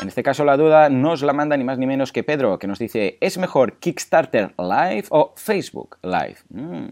En 0.00 0.08
este 0.08 0.22
caso 0.22 0.44
la 0.44 0.56
duda 0.56 0.90
nos 0.90 1.22
la 1.22 1.32
manda 1.32 1.56
ni 1.56 1.64
más 1.64 1.78
ni 1.78 1.86
menos 1.86 2.12
que 2.12 2.22
Pedro, 2.22 2.58
que 2.58 2.66
nos 2.66 2.78
dice, 2.78 3.16
¿es 3.20 3.38
mejor 3.38 3.78
Kickstarter 3.78 4.52
Live 4.58 5.04
o 5.08 5.32
Facebook 5.36 5.96
Live? 6.02 6.36
Mm, 6.50 6.88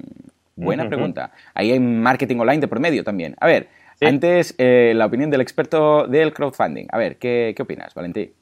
buena 0.56 0.88
pregunta. 0.88 1.32
Ahí 1.52 1.70
hay 1.70 1.80
marketing 1.80 2.38
online 2.38 2.60
de 2.60 2.68
por 2.68 2.80
medio 2.80 3.04
también. 3.04 3.36
A 3.40 3.46
ver, 3.46 3.68
antes 4.00 4.54
eh, 4.58 4.92
la 4.96 5.06
opinión 5.06 5.30
del 5.30 5.42
experto 5.42 6.06
del 6.06 6.32
crowdfunding. 6.32 6.86
A 6.90 6.98
ver, 6.98 7.16
¿qué, 7.16 7.52
qué 7.54 7.62
opinas, 7.62 7.94
Valentín? 7.94 8.32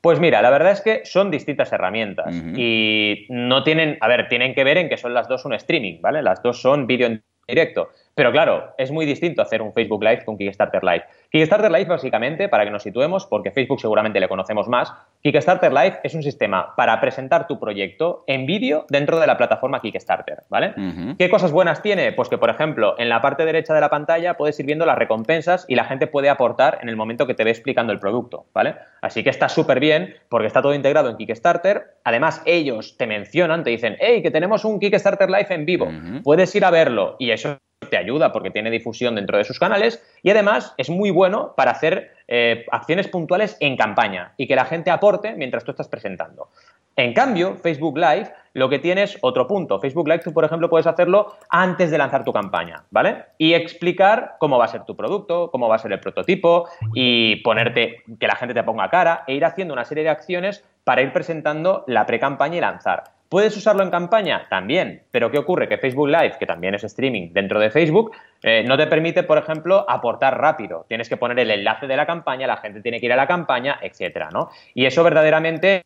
Pues 0.00 0.20
mira, 0.20 0.42
la 0.42 0.50
verdad 0.50 0.72
es 0.72 0.82
que 0.82 1.00
son 1.04 1.30
distintas 1.30 1.72
herramientas 1.72 2.34
y 2.34 3.26
no 3.30 3.64
tienen, 3.64 3.96
a 4.02 4.06
ver, 4.06 4.28
tienen 4.28 4.54
que 4.54 4.62
ver 4.62 4.76
en 4.76 4.90
que 4.90 4.98
son 4.98 5.14
las 5.14 5.28
dos 5.28 5.46
un 5.46 5.54
streaming, 5.54 6.02
¿vale? 6.02 6.22
Las 6.22 6.42
dos 6.42 6.60
son 6.60 6.86
vídeo 6.86 7.06
en 7.06 7.22
directo. 7.48 7.88
Pero 8.14 8.30
claro, 8.32 8.74
es 8.78 8.90
muy 8.90 9.06
distinto 9.06 9.42
hacer 9.42 9.60
un 9.60 9.72
Facebook 9.72 10.02
Live 10.02 10.24
con 10.24 10.38
Kickstarter 10.38 10.84
Live. 10.84 11.04
Kickstarter 11.30 11.70
Live, 11.70 11.86
básicamente, 11.86 12.48
para 12.48 12.64
que 12.64 12.70
nos 12.70 12.82
situemos, 12.82 13.26
porque 13.26 13.50
Facebook 13.50 13.80
seguramente 13.80 14.20
le 14.20 14.28
conocemos 14.28 14.68
más, 14.68 14.92
Kickstarter 15.22 15.72
Live 15.72 16.00
es 16.04 16.14
un 16.14 16.22
sistema 16.22 16.74
para 16.76 17.00
presentar 17.00 17.46
tu 17.46 17.58
proyecto 17.58 18.24
en 18.26 18.46
vídeo 18.46 18.86
dentro 18.88 19.18
de 19.18 19.26
la 19.26 19.36
plataforma 19.36 19.80
Kickstarter, 19.80 20.44
¿vale? 20.48 20.74
¿Qué 21.18 21.28
cosas 21.28 21.50
buenas 21.50 21.82
tiene? 21.82 22.12
Pues 22.12 22.28
que, 22.28 22.38
por 22.38 22.50
ejemplo, 22.50 22.94
en 22.98 23.08
la 23.08 23.20
parte 23.20 23.44
derecha 23.44 23.74
de 23.74 23.80
la 23.80 23.90
pantalla 23.90 24.34
puedes 24.34 24.58
ir 24.60 24.66
viendo 24.66 24.86
las 24.86 24.98
recompensas 24.98 25.64
y 25.68 25.74
la 25.74 25.84
gente 25.84 26.06
puede 26.06 26.28
aportar 26.28 26.78
en 26.82 26.88
el 26.88 26.96
momento 26.96 27.26
que 27.26 27.34
te 27.34 27.42
ve 27.42 27.50
explicando 27.50 27.92
el 27.92 27.98
producto, 27.98 28.46
¿vale? 28.54 28.76
Así 29.00 29.24
que 29.24 29.30
está 29.30 29.48
súper 29.48 29.80
bien 29.80 30.14
porque 30.28 30.46
está 30.46 30.62
todo 30.62 30.74
integrado 30.74 31.10
en 31.10 31.16
Kickstarter. 31.16 31.96
Además, 32.04 32.42
ellos 32.46 32.96
te 32.96 33.06
mencionan, 33.06 33.64
te 33.64 33.70
dicen, 33.70 33.96
hey, 33.98 34.22
que 34.22 34.30
tenemos 34.30 34.64
un 34.64 34.78
Kickstarter 34.78 35.28
Live 35.28 35.48
en 35.50 35.66
vivo. 35.66 35.88
Puedes 36.22 36.54
ir 36.54 36.64
a 36.64 36.70
verlo 36.70 37.16
y 37.18 37.30
eso 37.30 37.58
te 37.84 37.96
ayuda 37.96 38.32
porque 38.32 38.50
tiene 38.50 38.70
difusión 38.70 39.14
dentro 39.14 39.38
de 39.38 39.44
sus 39.44 39.58
canales 39.58 40.02
y 40.22 40.30
además 40.30 40.74
es 40.76 40.90
muy 40.90 41.10
bueno 41.10 41.54
para 41.56 41.72
hacer 41.72 42.12
eh, 42.28 42.64
acciones 42.70 43.08
puntuales 43.08 43.56
en 43.60 43.76
campaña 43.76 44.32
y 44.36 44.46
que 44.46 44.56
la 44.56 44.64
gente 44.64 44.90
aporte 44.90 45.34
mientras 45.34 45.64
tú 45.64 45.70
estás 45.70 45.88
presentando. 45.88 46.48
En 46.96 47.12
cambio, 47.12 47.56
Facebook 47.56 47.98
Live 47.98 48.32
lo 48.52 48.68
que 48.68 48.78
tiene 48.78 49.02
es 49.02 49.18
otro 49.20 49.48
punto. 49.48 49.80
Facebook 49.80 50.06
Live 50.06 50.22
tú, 50.22 50.32
por 50.32 50.44
ejemplo, 50.44 50.70
puedes 50.70 50.86
hacerlo 50.86 51.36
antes 51.48 51.90
de 51.90 51.98
lanzar 51.98 52.24
tu 52.24 52.32
campaña, 52.32 52.84
¿vale? 52.90 53.24
Y 53.36 53.54
explicar 53.54 54.36
cómo 54.38 54.58
va 54.58 54.66
a 54.66 54.68
ser 54.68 54.84
tu 54.84 54.96
producto, 54.96 55.50
cómo 55.50 55.68
va 55.68 55.74
a 55.74 55.80
ser 55.80 55.92
el 55.92 55.98
prototipo 55.98 56.68
y 56.94 57.36
ponerte, 57.36 58.04
que 58.20 58.26
la 58.28 58.36
gente 58.36 58.54
te 58.54 58.62
ponga 58.62 58.90
cara 58.90 59.24
e 59.26 59.34
ir 59.34 59.44
haciendo 59.44 59.74
una 59.74 59.84
serie 59.84 60.04
de 60.04 60.10
acciones 60.10 60.64
para 60.84 61.02
ir 61.02 61.12
presentando 61.12 61.82
la 61.88 62.06
pre-campaña 62.06 62.58
y 62.58 62.60
lanzar. 62.60 63.13
¿Puedes 63.28 63.56
usarlo 63.56 63.82
en 63.82 63.90
campaña? 63.90 64.46
También. 64.48 65.02
Pero 65.10 65.30
¿qué 65.30 65.38
ocurre? 65.38 65.68
Que 65.68 65.78
Facebook 65.78 66.08
Live, 66.08 66.34
que 66.38 66.46
también 66.46 66.74
es 66.74 66.84
streaming 66.84 67.32
dentro 67.32 67.58
de 67.58 67.70
Facebook, 67.70 68.12
eh, 68.42 68.62
no 68.66 68.76
te 68.76 68.86
permite, 68.86 69.22
por 69.22 69.38
ejemplo, 69.38 69.84
aportar 69.88 70.38
rápido. 70.38 70.84
Tienes 70.88 71.08
que 71.08 71.16
poner 71.16 71.38
el 71.38 71.50
enlace 71.50 71.86
de 71.86 71.96
la 71.96 72.06
campaña, 72.06 72.46
la 72.46 72.58
gente 72.58 72.80
tiene 72.80 73.00
que 73.00 73.06
ir 73.06 73.12
a 73.12 73.16
la 73.16 73.26
campaña, 73.26 73.78
etcétera, 73.80 74.28
¿no? 74.30 74.50
Y 74.74 74.84
eso 74.84 75.02
verdaderamente 75.02 75.84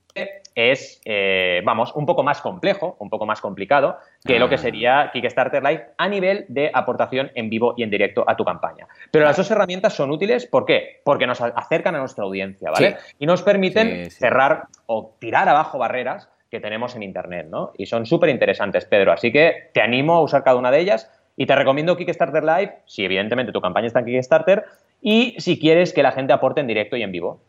es, 0.55 1.01
eh, 1.05 1.63
vamos, 1.65 1.93
un 1.95 2.05
poco 2.05 2.25
más 2.25 2.41
complejo, 2.41 2.97
un 2.99 3.09
poco 3.09 3.27
más 3.27 3.41
complicado 3.41 3.99
que 4.25 4.41
lo 4.41 4.49
que 4.49 4.57
ah. 4.57 4.59
sería 4.59 5.11
Kickstarter 5.13 5.63
Live 5.63 5.87
a 5.97 6.09
nivel 6.09 6.47
de 6.49 6.71
aportación 6.75 7.31
en 7.37 7.49
vivo 7.49 7.75
y 7.77 7.85
en 7.85 7.91
directo 7.91 8.25
a 8.27 8.37
tu 8.37 8.45
campaña. 8.45 8.89
Pero 9.13 9.25
las 9.25 9.37
dos 9.37 9.49
herramientas 9.53 9.95
son 9.95 10.11
útiles, 10.11 10.47
¿por 10.47 10.67
qué? 10.67 11.01
Porque 11.05 11.29
nos 11.29 11.41
acercan 11.41 11.95
a 11.95 12.01
nuestra 12.01 12.25
audiencia, 12.25 12.73
¿vale? 12.73 12.97
Y 13.21 13.27
nos 13.27 13.43
permiten 13.43 14.11
cerrar 14.11 14.65
o 14.87 15.15
tirar 15.21 15.49
abajo 15.49 15.79
barreras 15.79 16.29
que 16.51 16.61
tenemos 16.61 16.97
en 16.97 17.03
Internet, 17.03 17.49
¿no? 17.51 17.73
Y 17.77 17.87
son 17.87 18.07
súper 18.07 18.31
interesantes, 18.31 18.85
Pedro. 18.85 19.13
Así 19.13 19.33
que 19.33 19.71
te 19.75 19.81
animo 19.81 20.15
a 20.15 20.23
usar 20.23 20.45
cada 20.45 20.57
una 20.57 20.71
de 20.71 20.81
ellas 20.81 21.11
y 21.37 21.47
te 21.47 21.55
recomiendo 21.55 21.97
Kickstarter 21.97 22.43
Live, 22.43 22.79
si 22.87 23.05
evidentemente 23.05 23.53
tu 23.53 23.61
campaña 23.61 23.87
está 23.87 24.01
en 24.01 24.07
Kickstarter, 24.07 24.65
y 25.01 25.35
si 25.39 25.59
quieres 25.59 25.93
que 25.93 26.03
la 26.03 26.13
gente 26.13 26.33
aporte 26.33 26.61
en 26.61 26.67
directo 26.67 26.97
y 26.97 27.03
en 27.03 27.13
vivo. 27.13 27.41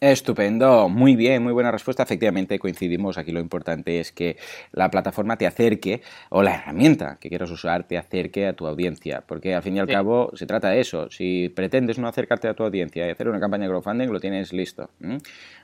Estupendo, 0.00 0.88
muy 0.88 1.14
bien, 1.14 1.42
muy 1.42 1.52
buena 1.52 1.70
respuesta. 1.70 2.02
Efectivamente, 2.02 2.58
coincidimos. 2.58 3.18
Aquí 3.18 3.32
lo 3.32 3.40
importante 3.40 4.00
es 4.00 4.12
que 4.12 4.38
la 4.72 4.90
plataforma 4.90 5.36
te 5.36 5.46
acerque, 5.46 6.00
o 6.30 6.42
la 6.42 6.54
herramienta 6.54 7.18
que 7.20 7.28
quieras 7.28 7.50
usar 7.50 7.84
te 7.84 7.98
acerque 7.98 8.46
a 8.46 8.54
tu 8.54 8.66
audiencia, 8.66 9.22
porque 9.26 9.54
al 9.54 9.62
fin 9.62 9.76
y 9.76 9.78
al 9.78 9.86
cabo 9.86 10.30
se 10.34 10.46
trata 10.46 10.70
de 10.70 10.80
eso. 10.80 11.10
Si 11.10 11.50
pretendes 11.50 11.98
no 11.98 12.08
acercarte 12.08 12.48
a 12.48 12.54
tu 12.54 12.64
audiencia 12.64 13.06
y 13.06 13.10
hacer 13.10 13.28
una 13.28 13.40
campaña 13.40 13.64
de 13.64 13.68
crowdfunding, 13.68 14.08
lo 14.08 14.20
tienes 14.20 14.54
listo. 14.54 14.88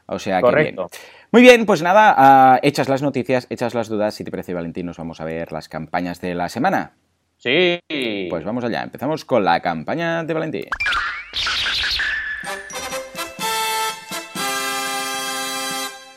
O 0.05 0.19
sea 0.19 0.43
Correcto. 0.43 0.89
que 0.93 0.99
Muy 1.33 1.41
bien, 1.41 1.65
pues 1.65 1.81
nada, 1.81 2.15
ah, 2.19 2.61
hechas 2.63 2.91
las 2.91 3.01
noticias, 3.01 3.47
hechas 3.49 3.73
las 3.75 3.89
dudas, 3.89 4.15
si 4.15 4.23
te 4.23 4.31
parece, 4.31 4.53
Valentín, 4.53 4.85
nos 4.85 4.99
vamos 4.99 5.19
a 5.23 5.25
ver 5.25 5.51
las 5.51 5.71
campañas 5.71 6.21
de 6.21 6.35
la 6.35 6.51
semana. 6.51 6.93
Sí. 7.39 7.81
Pues 8.29 8.45
vamos 8.45 8.65
allá, 8.65 8.83
empezamos 8.83 9.25
con 9.25 9.47
la 9.47 9.61
campaña 9.61 10.25
de 10.25 10.35
Valentín. 10.35 10.67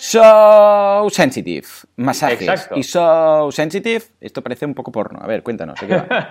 So 0.09 1.07
sensitive, 1.11 1.67
masajes. 1.97 2.67
Y 2.73 2.81
so 2.81 3.51
sensitive, 3.51 4.01
esto 4.19 4.41
parece 4.41 4.65
un 4.65 4.73
poco 4.73 4.91
porno. 4.91 5.19
A 5.21 5.27
ver, 5.27 5.43
cuéntanos. 5.43 5.79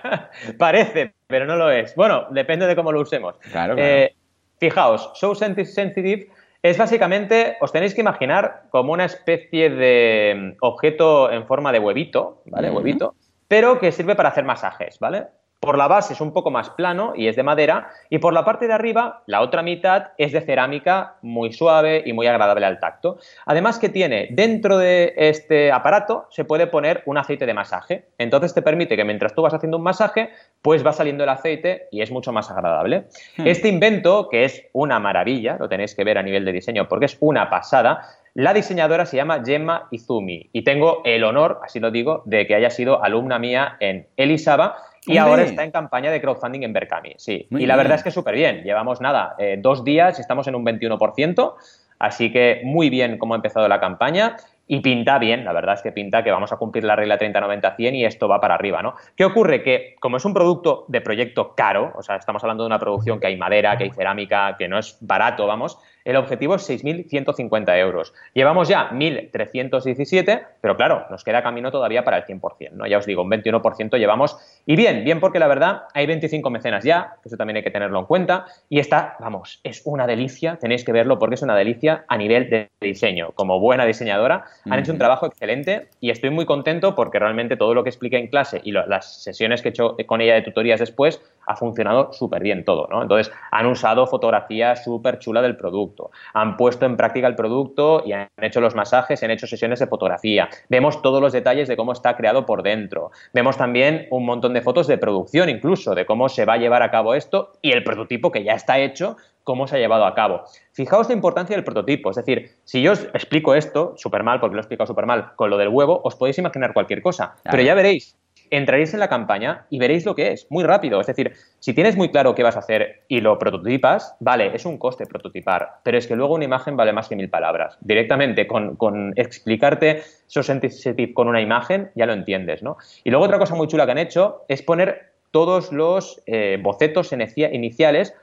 parece, 0.58 1.14
pero 1.28 1.46
no 1.46 1.54
lo 1.54 1.70
es. 1.70 1.94
Bueno, 1.94 2.26
depende 2.30 2.66
de 2.66 2.74
cómo 2.74 2.90
lo 2.90 3.00
usemos. 3.00 3.36
Claro, 3.52 3.76
eh, 3.78 4.16
fijaos, 4.58 5.12
so 5.14 5.36
sensitive 5.36 6.26
es 6.60 6.76
básicamente, 6.76 7.56
os 7.60 7.70
tenéis 7.70 7.94
que 7.94 8.00
imaginar 8.00 8.64
como 8.70 8.92
una 8.92 9.04
especie 9.04 9.70
de 9.70 10.56
objeto 10.60 11.30
en 11.30 11.46
forma 11.46 11.70
de 11.70 11.78
huevito, 11.78 12.42
¿vale? 12.46 12.72
Huevito, 12.72 13.14
pero 13.46 13.78
que 13.78 13.92
sirve 13.92 14.16
para 14.16 14.30
hacer 14.30 14.42
masajes, 14.42 14.98
¿vale? 14.98 15.28
Por 15.60 15.76
la 15.76 15.88
base 15.88 16.12
es 16.12 16.20
un 16.20 16.32
poco 16.32 16.52
más 16.52 16.70
plano 16.70 17.14
y 17.16 17.26
es 17.26 17.34
de 17.34 17.42
madera, 17.42 17.90
y 18.10 18.18
por 18.18 18.32
la 18.32 18.44
parte 18.44 18.68
de 18.68 18.74
arriba, 18.74 19.22
la 19.26 19.40
otra 19.40 19.62
mitad 19.62 20.12
es 20.16 20.30
de 20.30 20.40
cerámica 20.40 21.16
muy 21.20 21.52
suave 21.52 22.04
y 22.06 22.12
muy 22.12 22.28
agradable 22.28 22.64
al 22.64 22.78
tacto. 22.78 23.18
Además 23.44 23.80
que 23.80 23.88
tiene 23.88 24.28
dentro 24.30 24.78
de 24.78 25.14
este 25.16 25.72
aparato 25.72 26.26
se 26.30 26.44
puede 26.44 26.68
poner 26.68 27.02
un 27.06 27.18
aceite 27.18 27.44
de 27.44 27.54
masaje. 27.54 28.06
Entonces 28.18 28.54
te 28.54 28.62
permite 28.62 28.96
que 28.96 29.04
mientras 29.04 29.34
tú 29.34 29.42
vas 29.42 29.52
haciendo 29.52 29.78
un 29.78 29.82
masaje, 29.82 30.30
pues 30.62 30.86
va 30.86 30.92
saliendo 30.92 31.24
el 31.24 31.30
aceite 31.30 31.88
y 31.90 32.02
es 32.02 32.12
mucho 32.12 32.32
más 32.32 32.50
agradable. 32.52 33.06
Hmm. 33.36 33.48
Este 33.48 33.68
invento, 33.68 34.28
que 34.28 34.44
es 34.44 34.64
una 34.72 35.00
maravilla, 35.00 35.56
lo 35.58 35.68
tenéis 35.68 35.96
que 35.96 36.04
ver 36.04 36.18
a 36.18 36.22
nivel 36.22 36.44
de 36.44 36.52
diseño 36.52 36.86
porque 36.88 37.06
es 37.06 37.16
una 37.18 37.50
pasada, 37.50 38.02
la 38.34 38.54
diseñadora 38.54 39.06
se 39.06 39.16
llama 39.16 39.42
Gemma 39.44 39.88
Izumi 39.90 40.50
y 40.52 40.62
tengo 40.62 41.02
el 41.04 41.24
honor, 41.24 41.60
así 41.64 41.80
lo 41.80 41.90
digo, 41.90 42.22
de 42.26 42.46
que 42.46 42.54
haya 42.54 42.70
sido 42.70 43.02
alumna 43.02 43.40
mía 43.40 43.76
en 43.80 44.06
Elisaba 44.16 44.76
y 45.08 45.18
ahora 45.18 45.42
está 45.42 45.64
en 45.64 45.70
campaña 45.70 46.10
de 46.10 46.20
crowdfunding 46.20 46.62
en 46.62 46.72
Berkami, 46.72 47.14
sí. 47.16 47.46
y 47.50 47.66
la 47.66 47.76
verdad 47.76 47.96
es 47.96 48.02
que 48.02 48.10
súper 48.10 48.34
bien. 48.34 48.62
Llevamos 48.62 49.00
nada, 49.00 49.34
eh, 49.38 49.56
dos 49.58 49.84
días 49.84 50.18
y 50.18 50.20
estamos 50.20 50.46
en 50.46 50.54
un 50.54 50.64
21%, 50.64 51.54
así 51.98 52.30
que 52.32 52.60
muy 52.64 52.90
bien 52.90 53.18
cómo 53.18 53.34
ha 53.34 53.36
empezado 53.36 53.66
la 53.68 53.80
campaña. 53.80 54.36
Y 54.70 54.80
pinta 54.80 55.18
bien, 55.18 55.46
la 55.46 55.54
verdad 55.54 55.76
es 55.76 55.82
que 55.82 55.92
pinta 55.92 56.22
que 56.22 56.30
vamos 56.30 56.52
a 56.52 56.58
cumplir 56.58 56.84
la 56.84 56.94
regla 56.94 57.18
30-90-100 57.18 57.94
y 57.94 58.04
esto 58.04 58.28
va 58.28 58.38
para 58.38 58.54
arriba, 58.54 58.82
¿no? 58.82 58.94
¿Qué 59.16 59.24
ocurre? 59.24 59.62
Que 59.62 59.96
como 59.98 60.18
es 60.18 60.26
un 60.26 60.34
producto 60.34 60.84
de 60.88 61.00
proyecto 61.00 61.54
caro, 61.54 61.94
o 61.96 62.02
sea, 62.02 62.16
estamos 62.16 62.44
hablando 62.44 62.64
de 62.64 62.66
una 62.66 62.78
producción 62.78 63.18
que 63.18 63.28
hay 63.28 63.38
madera, 63.38 63.78
que 63.78 63.84
hay 63.84 63.90
cerámica, 63.90 64.56
que 64.58 64.68
no 64.68 64.78
es 64.78 64.98
barato, 65.00 65.46
vamos, 65.46 65.78
El 66.08 66.16
objetivo 66.16 66.54
es 66.54 66.66
6.150 66.66 67.78
euros. 67.80 68.14
Llevamos 68.32 68.66
ya 68.66 68.88
1.317, 68.92 70.42
pero 70.58 70.74
claro, 70.74 71.04
nos 71.10 71.22
queda 71.22 71.42
camino 71.42 71.70
todavía 71.70 72.02
para 72.02 72.16
el 72.16 72.24
100%, 72.24 72.70
¿no? 72.72 72.86
Ya 72.86 72.96
os 72.96 73.04
digo, 73.04 73.20
un 73.20 73.30
21% 73.30 73.98
llevamos. 73.98 74.38
Y 74.64 74.74
bien, 74.74 75.04
bien 75.04 75.20
porque 75.20 75.38
la 75.38 75.48
verdad 75.48 75.82
hay 75.92 76.06
25 76.06 76.48
mecenas 76.48 76.82
ya, 76.82 77.16
que 77.22 77.28
eso 77.28 77.36
también 77.36 77.58
hay 77.58 77.62
que 77.62 77.70
tenerlo 77.70 77.98
en 77.98 78.06
cuenta. 78.06 78.46
Y 78.70 78.78
está, 78.78 79.16
vamos, 79.20 79.60
es 79.62 79.82
una 79.84 80.06
delicia, 80.06 80.56
tenéis 80.56 80.82
que 80.82 80.92
verlo 80.92 81.18
porque 81.18 81.34
es 81.34 81.42
una 81.42 81.54
delicia 81.54 82.06
a 82.08 82.16
nivel 82.16 82.48
de 82.48 82.70
diseño. 82.80 83.32
Como 83.32 83.60
buena 83.60 83.84
diseñadora, 83.84 84.46
han 84.64 84.78
hecho 84.78 84.92
un 84.92 84.98
trabajo 84.98 85.26
excelente 85.26 85.88
y 86.00 86.08
estoy 86.08 86.30
muy 86.30 86.46
contento 86.46 86.94
porque 86.94 87.18
realmente 87.18 87.58
todo 87.58 87.74
lo 87.74 87.82
que 87.82 87.90
expliqué 87.90 88.16
en 88.16 88.28
clase 88.28 88.62
y 88.64 88.72
las 88.72 89.22
sesiones 89.22 89.60
que 89.60 89.68
he 89.68 89.72
hecho 89.72 89.94
con 90.06 90.22
ella 90.22 90.36
de 90.36 90.40
tutorías 90.40 90.80
después 90.80 91.20
ha 91.48 91.56
funcionado 91.56 92.12
súper 92.12 92.42
bien 92.42 92.64
todo, 92.64 92.86
¿no? 92.90 93.02
Entonces, 93.02 93.32
han 93.50 93.66
usado 93.66 94.06
fotografía 94.06 94.76
súper 94.76 95.18
chula 95.18 95.40
del 95.40 95.56
producto, 95.56 95.97
han 96.34 96.56
puesto 96.56 96.86
en 96.86 96.96
práctica 96.96 97.26
el 97.26 97.34
producto 97.34 98.02
y 98.04 98.12
han 98.12 98.28
hecho 98.40 98.60
los 98.60 98.74
masajes, 98.74 99.22
han 99.22 99.30
hecho 99.30 99.46
sesiones 99.46 99.78
de 99.78 99.86
fotografía. 99.86 100.48
Vemos 100.68 101.02
todos 101.02 101.20
los 101.20 101.32
detalles 101.32 101.68
de 101.68 101.76
cómo 101.76 101.92
está 101.92 102.16
creado 102.16 102.46
por 102.46 102.62
dentro. 102.62 103.10
Vemos 103.32 103.56
también 103.56 104.06
un 104.10 104.24
montón 104.24 104.54
de 104.54 104.62
fotos 104.62 104.86
de 104.86 104.98
producción 104.98 105.48
incluso, 105.48 105.94
de 105.94 106.06
cómo 106.06 106.28
se 106.28 106.44
va 106.44 106.54
a 106.54 106.58
llevar 106.58 106.82
a 106.82 106.90
cabo 106.90 107.14
esto 107.14 107.52
y 107.62 107.72
el 107.72 107.84
prototipo 107.84 108.30
que 108.30 108.44
ya 108.44 108.54
está 108.54 108.78
hecho 108.78 109.16
cómo 109.44 109.66
se 109.66 109.76
ha 109.76 109.78
llevado 109.78 110.04
a 110.04 110.14
cabo. 110.14 110.42
Fijaos 110.72 111.08
la 111.08 111.14
importancia 111.14 111.56
del 111.56 111.64
prototipo, 111.64 112.10
es 112.10 112.16
decir, 112.16 112.50
si 112.64 112.82
yo 112.82 112.92
os 112.92 113.04
explico 113.14 113.54
esto, 113.54 113.94
súper 113.96 114.22
mal, 114.22 114.40
porque 114.40 114.54
lo 114.54 114.60
he 114.60 114.62
explicado 114.62 114.86
súper 114.86 115.06
mal, 115.06 115.34
con 115.36 115.48
lo 115.48 115.56
del 115.56 115.68
huevo, 115.68 116.02
os 116.04 116.16
podéis 116.16 116.36
imaginar 116.36 116.74
cualquier 116.74 117.00
cosa, 117.00 117.34
pero 117.44 117.62
ya 117.62 117.74
veréis 117.74 118.14
entraréis 118.50 118.94
en 118.94 119.00
la 119.00 119.08
campaña 119.08 119.66
y 119.70 119.78
veréis 119.78 120.04
lo 120.04 120.14
que 120.14 120.32
es, 120.32 120.46
muy 120.50 120.64
rápido. 120.64 121.00
Es 121.00 121.06
decir, 121.06 121.32
si 121.58 121.74
tienes 121.74 121.96
muy 121.96 122.10
claro 122.10 122.34
qué 122.34 122.42
vas 122.42 122.56
a 122.56 122.60
hacer 122.60 123.02
y 123.08 123.20
lo 123.20 123.38
prototipas, 123.38 124.16
vale, 124.20 124.54
es 124.54 124.64
un 124.64 124.78
coste 124.78 125.06
prototipar, 125.06 125.80
pero 125.82 125.98
es 125.98 126.06
que 126.06 126.16
luego 126.16 126.34
una 126.34 126.44
imagen 126.44 126.76
vale 126.76 126.92
más 126.92 127.08
que 127.08 127.16
mil 127.16 127.30
palabras. 127.30 127.78
Directamente, 127.80 128.46
con, 128.46 128.76
con 128.76 129.12
explicarte 129.16 130.02
Sensitive 130.26 131.14
con 131.14 131.28
una 131.28 131.40
imagen, 131.40 131.90
ya 131.94 132.06
lo 132.06 132.12
entiendes, 132.12 132.62
¿no? 132.62 132.76
Y 133.04 133.10
luego 133.10 133.24
otra 133.24 133.38
cosa 133.38 133.54
muy 133.54 133.66
chula 133.66 133.86
que 133.86 133.92
han 133.92 133.98
hecho 133.98 134.44
es 134.48 134.62
poner 134.62 135.12
todos 135.30 135.72
los 135.72 136.22
eh, 136.26 136.58
bocetos 136.62 137.12
iniciales 137.12 138.14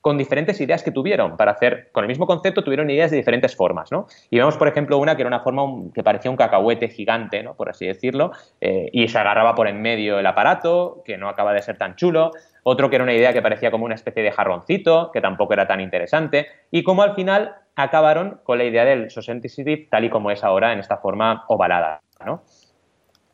con 0.00 0.16
diferentes 0.16 0.60
ideas 0.60 0.82
que 0.82 0.90
tuvieron 0.90 1.36
para 1.36 1.52
hacer, 1.52 1.90
con 1.92 2.04
el 2.04 2.08
mismo 2.08 2.26
concepto, 2.26 2.64
tuvieron 2.64 2.88
ideas 2.88 3.10
de 3.10 3.18
diferentes 3.18 3.54
formas, 3.54 3.92
¿no? 3.92 4.06
Y 4.30 4.38
vemos, 4.38 4.56
por 4.56 4.68
ejemplo, 4.68 4.96
una 4.98 5.14
que 5.14 5.22
era 5.22 5.28
una 5.28 5.40
forma 5.40 5.62
que 5.94 6.02
parecía 6.02 6.30
un 6.30 6.36
cacahuete 6.36 6.88
gigante, 6.88 7.42
¿no? 7.42 7.54
Por 7.54 7.68
así 7.68 7.86
decirlo, 7.86 8.32
eh, 8.60 8.88
y 8.92 9.08
se 9.08 9.18
agarraba 9.18 9.54
por 9.54 9.68
en 9.68 9.82
medio 9.82 10.18
el 10.18 10.26
aparato, 10.26 11.02
que 11.04 11.18
no 11.18 11.28
acaba 11.28 11.52
de 11.52 11.62
ser 11.62 11.76
tan 11.76 11.96
chulo. 11.96 12.30
Otro 12.62 12.88
que 12.88 12.96
era 12.96 13.04
una 13.04 13.14
idea 13.14 13.32
que 13.32 13.42
parecía 13.42 13.70
como 13.70 13.84
una 13.84 13.94
especie 13.94 14.22
de 14.22 14.32
jarroncito, 14.32 15.10
que 15.12 15.20
tampoco 15.20 15.52
era 15.52 15.66
tan 15.66 15.80
interesante. 15.80 16.46
Y 16.70 16.82
como 16.82 17.02
al 17.02 17.14
final 17.14 17.56
acabaron 17.76 18.40
con 18.42 18.58
la 18.58 18.64
idea 18.64 18.84
del 18.84 19.10
Sensitive 19.10 19.88
tal 19.90 20.04
y 20.04 20.10
como 20.10 20.30
es 20.30 20.44
ahora 20.44 20.72
en 20.72 20.78
esta 20.78 20.96
forma 20.96 21.44
ovalada, 21.48 22.02
¿no? 22.24 22.42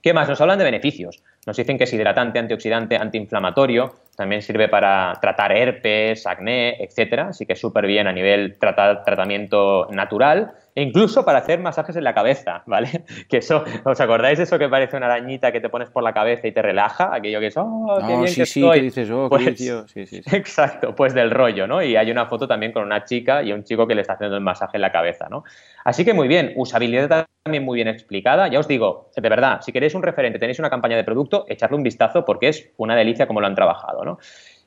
¿Qué 0.03 0.15
más? 0.15 0.29
Nos 0.29 0.41
hablan 0.41 0.59
de 0.59 0.65
beneficios. 0.65 1.23
Nos 1.47 1.57
dicen 1.57 1.79
que 1.79 1.85
es 1.85 1.93
hidratante, 1.93 2.39
antioxidante, 2.39 2.97
antiinflamatorio, 2.97 3.93
también 4.17 4.43
sirve 4.43 4.69
para 4.69 5.13
tratar 5.21 5.53
herpes, 5.53 6.27
acné, 6.27 6.83
etcétera, 6.83 7.29
así 7.29 7.47
que 7.47 7.55
súper 7.55 7.87
bien 7.87 8.07
a 8.07 8.13
nivel 8.13 8.57
tratamiento 8.59 9.89
natural 9.91 10.53
incluso 10.83 11.25
para 11.25 11.39
hacer 11.39 11.61
masajes 11.61 11.97
en 11.97 12.05
la 12.05 12.15
cabeza, 12.15 12.63
¿vale? 12.67 13.05
Que 13.29 13.39
eso, 13.39 13.65
¿os 13.85 14.01
acordáis 14.01 14.39
de 14.39 14.45
eso 14.45 14.59
que 14.59 14.69
parece 14.69 14.97
una 14.97 15.07
arañita 15.07 15.53
que 15.53 15.61
te 15.61 15.69
pones 15.69 15.91
por 15.91 16.03
la 16.03 16.13
cabeza 16.13 16.47
y 16.47 16.53
te 16.53 16.63
relaja? 16.63 17.15
Aquello 17.15 17.41
que 17.41 17.47
es, 17.47 17.57
oh, 17.57 17.99
qué 18.07 18.17
bien 18.17 18.29
sí, 18.29 18.41
que 18.41 18.47
sí, 18.47 18.61
estoy. 18.61 18.79
Que 18.79 18.85
dices, 18.85 19.11
oh, 19.11 19.29
pues, 19.29 19.59
sí, 19.59 19.71
sí, 19.87 20.07
sí. 20.07 20.23
Exacto, 20.37 20.95
pues 20.95 21.15
del 21.15 21.31
rollo, 21.31 21.67
¿no? 21.67 21.83
Y 21.83 21.97
hay 21.97 22.11
una 22.11 22.27
foto 22.27 22.47
también 22.47 22.73
con 22.73 22.85
una 22.85 23.05
chica 23.05 23.43
y 23.43 23.53
un 23.53 23.65
chico 23.65 23.87
que 23.87 23.95
le 23.95 24.03
está 24.03 24.15
haciendo 24.15 24.37
el 24.37 24.43
masaje 24.43 24.77
en 24.77 24.83
la 24.83 24.93
cabeza, 24.93 25.29
¿no? 25.29 25.45
Así 25.85 26.05
que 26.05 26.15
muy 26.15 26.29
bien, 26.29 26.53
usabilidad 26.57 27.27
también 27.43 27.65
muy 27.65 27.77
bien 27.77 27.89
explicada. 27.89 28.49
Ya 28.49 28.59
os 28.59 28.69
digo, 28.69 29.11
de 29.17 29.29
verdad, 29.29 29.61
si 29.63 29.73
queréis 29.73 29.95
un 29.95 30.03
referente, 30.03 30.39
tenéis 30.39 30.59
una 30.59 30.71
campaña 30.71 30.97
de 30.97 31.05
producto, 31.05 31.47
echarle 31.49 31.77
un 31.77 31.83
vistazo 31.83 32.25
porque 32.25 32.49
es 32.49 32.71
una 32.77 32.97
delicia 32.97 33.27
como 33.27 33.41
lo 33.41 33.47
han 33.47 33.55
trabajado, 33.55 34.05
¿no? 34.05 34.19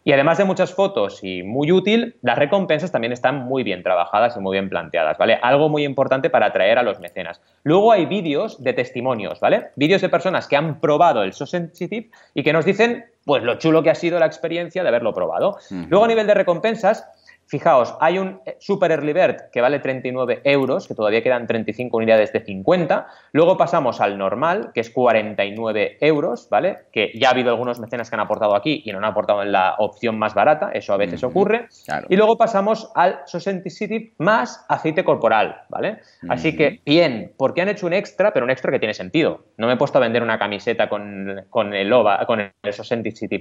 Y 0.04 0.14
además 0.14 0.38
de 0.38 0.46
muchas 0.46 0.74
fotos 0.74 1.20
y 1.24 1.44
muy 1.44 1.72
útil, 1.72 2.16
las 2.22 2.38
recompensas 2.38 2.92
también 2.92 3.12
están 3.12 3.46
muy 3.46 3.64
bien 3.64 3.84
trabajadas 3.84 4.38
y 4.38 4.40
muy 4.40 4.56
bien 4.56 4.70
planteadas, 4.70 5.18
¿vale? 5.18 5.38
Algo 5.42 5.68
muy 5.68 5.84
importante 5.84 6.30
para 6.30 6.48
atraer 6.48 6.78
a 6.78 6.84
los 6.84 7.00
mecenas. 7.00 7.42
Luego 7.64 7.92
hay 7.92 8.06
vídeos 8.06 8.64
de 8.64 8.74
testimonios, 8.74 9.40
¿vale? 9.40 9.68
Vídeos 9.76 10.02
de 10.02 10.10
personas 10.10 10.48
que 10.48 10.56
han 10.56 10.80
probado 10.80 11.24
el 11.24 11.34
So 11.34 11.46
Sensitive 11.46 12.10
y 12.34 12.44
que 12.44 12.54
nos 12.54 12.66
dicen, 12.66 13.06
pues, 13.26 13.44
lo 13.44 13.58
chulo 13.58 13.84
que 13.84 13.90
ha 13.90 13.96
sido 13.96 14.20
la 14.20 14.26
experiencia 14.26 14.84
de 14.84 14.90
haberlo 14.90 15.14
probado. 15.14 15.58
Luego, 15.70 16.06
a 16.06 16.08
nivel 16.08 16.28
de 16.28 16.34
recompensas, 16.34 17.06
Fijaos, 17.50 17.96
hay 18.00 18.20
un 18.20 18.42
eh, 18.46 18.58
Super 18.60 18.92
Early 18.92 19.12
Bird 19.12 19.50
que 19.52 19.60
vale 19.60 19.80
39 19.80 20.42
euros, 20.44 20.88
que 20.88 20.94
todavía 20.94 21.24
quedan 21.24 21.48
35 21.48 21.98
unidades 21.98 22.32
de 22.32 22.42
50. 22.42 23.08
Luego 23.34 23.58
pasamos 23.58 24.00
al 24.02 24.20
normal, 24.20 24.70
que 24.74 24.82
es 24.82 24.92
49 24.92 25.98
euros, 26.02 26.48
¿vale? 26.52 26.78
Que 26.92 27.12
ya 27.16 27.30
ha 27.30 27.32
habido 27.32 27.50
algunos 27.50 27.80
mecenas 27.80 28.10
que 28.10 28.16
han 28.16 28.20
aportado 28.20 28.56
aquí 28.56 28.84
y 28.86 28.92
no 28.92 29.00
han 29.00 29.06
aportado 29.06 29.42
en 29.42 29.52
la 29.52 29.76
opción 29.80 30.20
más 30.20 30.36
barata, 30.36 30.70
eso 30.74 30.94
a 30.94 30.98
veces 30.98 31.24
ocurre. 31.24 31.68
Y 32.08 32.16
luego 32.16 32.38
pasamos 32.38 32.92
al 32.94 33.22
Sensitive 33.26 34.14
más 34.20 34.64
aceite 34.70 35.04
corporal, 35.04 35.62
¿vale? 35.70 36.02
Así 36.30 36.56
que, 36.56 36.82
bien, 36.86 37.34
porque 37.36 37.62
han 37.62 37.70
hecho 37.70 37.88
un 37.88 37.94
extra, 37.94 38.32
pero 38.32 38.46
un 38.46 38.52
extra 38.52 38.72
que 38.72 38.80
tiene 38.80 38.94
sentido. 38.94 39.46
No 39.58 39.66
me 39.66 39.74
he 39.74 39.78
puesto 39.78 39.98
a 39.98 40.02
vender 40.02 40.22
una 40.22 40.38
camiseta 40.38 40.88
con, 40.88 41.46
con 41.50 41.74
el 41.74 41.92
OVA, 41.92 42.26
con 42.28 42.42
el 42.42 42.52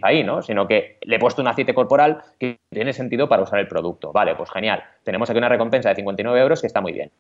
ahí, 0.03 0.25
¿no? 0.25 0.41
Sino 0.41 0.67
que 0.67 0.97
le 1.03 1.17
he 1.17 1.19
puesto 1.19 1.43
un 1.43 1.49
aceite 1.49 1.75
corporal 1.75 2.23
que 2.39 2.59
tiene 2.71 2.93
sentido 2.93 3.29
para 3.29 3.43
usar 3.43 3.59
el 3.59 3.69
producto. 3.69 3.98
Vale, 4.13 4.35
pues 4.35 4.51
genial. 4.51 4.83
Tenemos 5.03 5.29
aquí 5.29 5.39
una 5.39 5.49
recompensa 5.49 5.89
de 5.89 5.97
59 5.97 6.41
euros 6.41 6.61
que 6.61 6.67
está 6.67 6.81
muy 6.81 6.93
bien. 6.93 7.11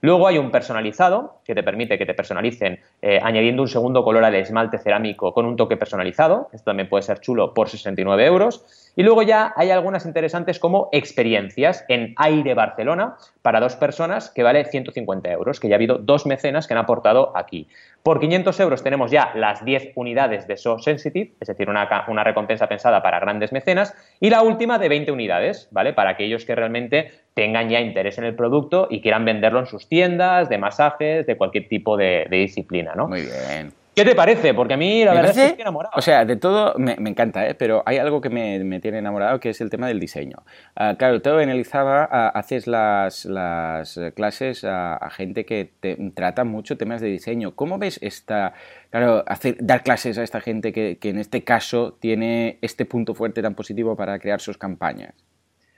Luego 0.00 0.26
hay 0.26 0.38
un 0.38 0.50
personalizado 0.50 1.40
que 1.44 1.54
te 1.54 1.62
permite 1.62 1.98
que 1.98 2.06
te 2.06 2.14
personalicen 2.14 2.80
eh, 3.02 3.18
añadiendo 3.22 3.62
un 3.62 3.68
segundo 3.68 4.04
color 4.04 4.24
al 4.24 4.34
esmalte 4.34 4.78
cerámico 4.78 5.32
con 5.32 5.46
un 5.46 5.56
toque 5.56 5.76
personalizado. 5.76 6.48
Esto 6.52 6.70
también 6.70 6.88
puede 6.88 7.02
ser 7.02 7.20
chulo 7.20 7.54
por 7.54 7.68
69 7.68 8.26
euros. 8.26 8.85
Y 8.98 9.02
luego 9.02 9.22
ya 9.22 9.52
hay 9.56 9.70
algunas 9.70 10.06
interesantes 10.06 10.58
como 10.58 10.88
experiencias 10.90 11.84
en 11.88 12.14
Aire 12.16 12.54
Barcelona 12.54 13.16
para 13.42 13.60
dos 13.60 13.76
personas 13.76 14.30
que 14.30 14.42
vale 14.42 14.64
150 14.64 15.30
euros, 15.30 15.60
que 15.60 15.68
ya 15.68 15.74
ha 15.74 15.76
habido 15.76 15.98
dos 15.98 16.24
mecenas 16.24 16.66
que 16.66 16.72
han 16.72 16.78
aportado 16.78 17.36
aquí. 17.36 17.68
Por 18.02 18.20
500 18.20 18.58
euros 18.60 18.82
tenemos 18.82 19.10
ya 19.10 19.32
las 19.34 19.62
10 19.64 19.92
unidades 19.96 20.46
de 20.46 20.56
So 20.56 20.78
Sensitive, 20.78 21.32
es 21.38 21.48
decir, 21.48 21.68
una, 21.68 22.06
una, 22.08 22.24
recompensa 22.24 22.68
pensada 22.68 23.02
para 23.02 23.20
grandes 23.20 23.52
mecenas, 23.52 23.94
y 24.18 24.30
la 24.30 24.42
última 24.42 24.78
de 24.78 24.88
20 24.88 25.12
unidades, 25.12 25.68
¿vale? 25.72 25.92
Para 25.92 26.10
aquellos 26.10 26.46
que 26.46 26.54
realmente 26.54 27.12
tengan 27.34 27.68
ya 27.68 27.80
interés 27.80 28.16
en 28.16 28.24
el 28.24 28.34
producto 28.34 28.88
y 28.90 29.02
quieran 29.02 29.26
venderlo 29.26 29.60
en 29.60 29.66
sus 29.66 29.88
tiendas, 29.88 30.48
de 30.48 30.56
masajes, 30.56 31.26
de 31.26 31.36
cualquier 31.36 31.68
tipo 31.68 31.98
de, 31.98 32.26
de 32.30 32.36
disciplina, 32.38 32.94
¿no? 32.94 33.08
Muy 33.08 33.22
bien. 33.22 33.85
¿Qué 33.96 34.04
te 34.04 34.14
parece? 34.14 34.52
Porque 34.52 34.74
a 34.74 34.76
mí 34.76 35.06
la 35.06 35.14
verdad 35.14 35.30
es 35.30 35.36
que 35.38 35.46
estoy 35.46 35.62
enamorado. 35.62 35.94
O 35.96 36.02
sea, 36.02 36.26
de 36.26 36.36
todo 36.36 36.74
me, 36.76 36.92
encanta, 36.92 37.48
¿eh? 37.48 37.54
pero 37.54 37.82
hay 37.86 37.96
algo 37.96 38.20
que 38.20 38.28
me, 38.28 38.78
tiene 38.78 38.98
enamorado 38.98 39.40
que 39.40 39.48
es 39.48 39.62
el 39.62 39.70
tema 39.70 39.88
del 39.88 39.98
diseño. 39.98 40.36
Uh, 40.78 40.96
claro, 40.98 41.22
todo 41.22 41.38
analizaba, 41.38 42.04
uh, 42.12 42.36
haces 42.38 42.66
las, 42.66 43.24
las 43.24 43.98
clases 44.14 44.64
a, 44.64 45.08
gente 45.10 45.46
que 45.46 45.72
te, 45.80 45.96
trata 46.14 46.44
mucho 46.44 46.76
temas 46.76 47.00
de 47.00 47.08
diseño. 47.08 47.54
¿Cómo 47.54 47.78
ves 47.78 47.98
esta, 48.02 48.52
claro, 48.90 49.24
hacer, 49.26 49.56
dar 49.60 49.82
clases 49.82 50.18
a 50.18 50.24
esta 50.24 50.42
gente 50.42 50.74
que, 50.74 50.98
que 50.98 51.08
en 51.08 51.18
este 51.18 51.42
caso 51.42 51.96
tiene 51.98 52.58
este 52.60 52.84
punto 52.84 53.14
fuerte 53.14 53.40
tan 53.40 53.54
positivo 53.54 53.96
para 53.96 54.18
crear 54.18 54.42
sus 54.42 54.58
campañas? 54.58 55.14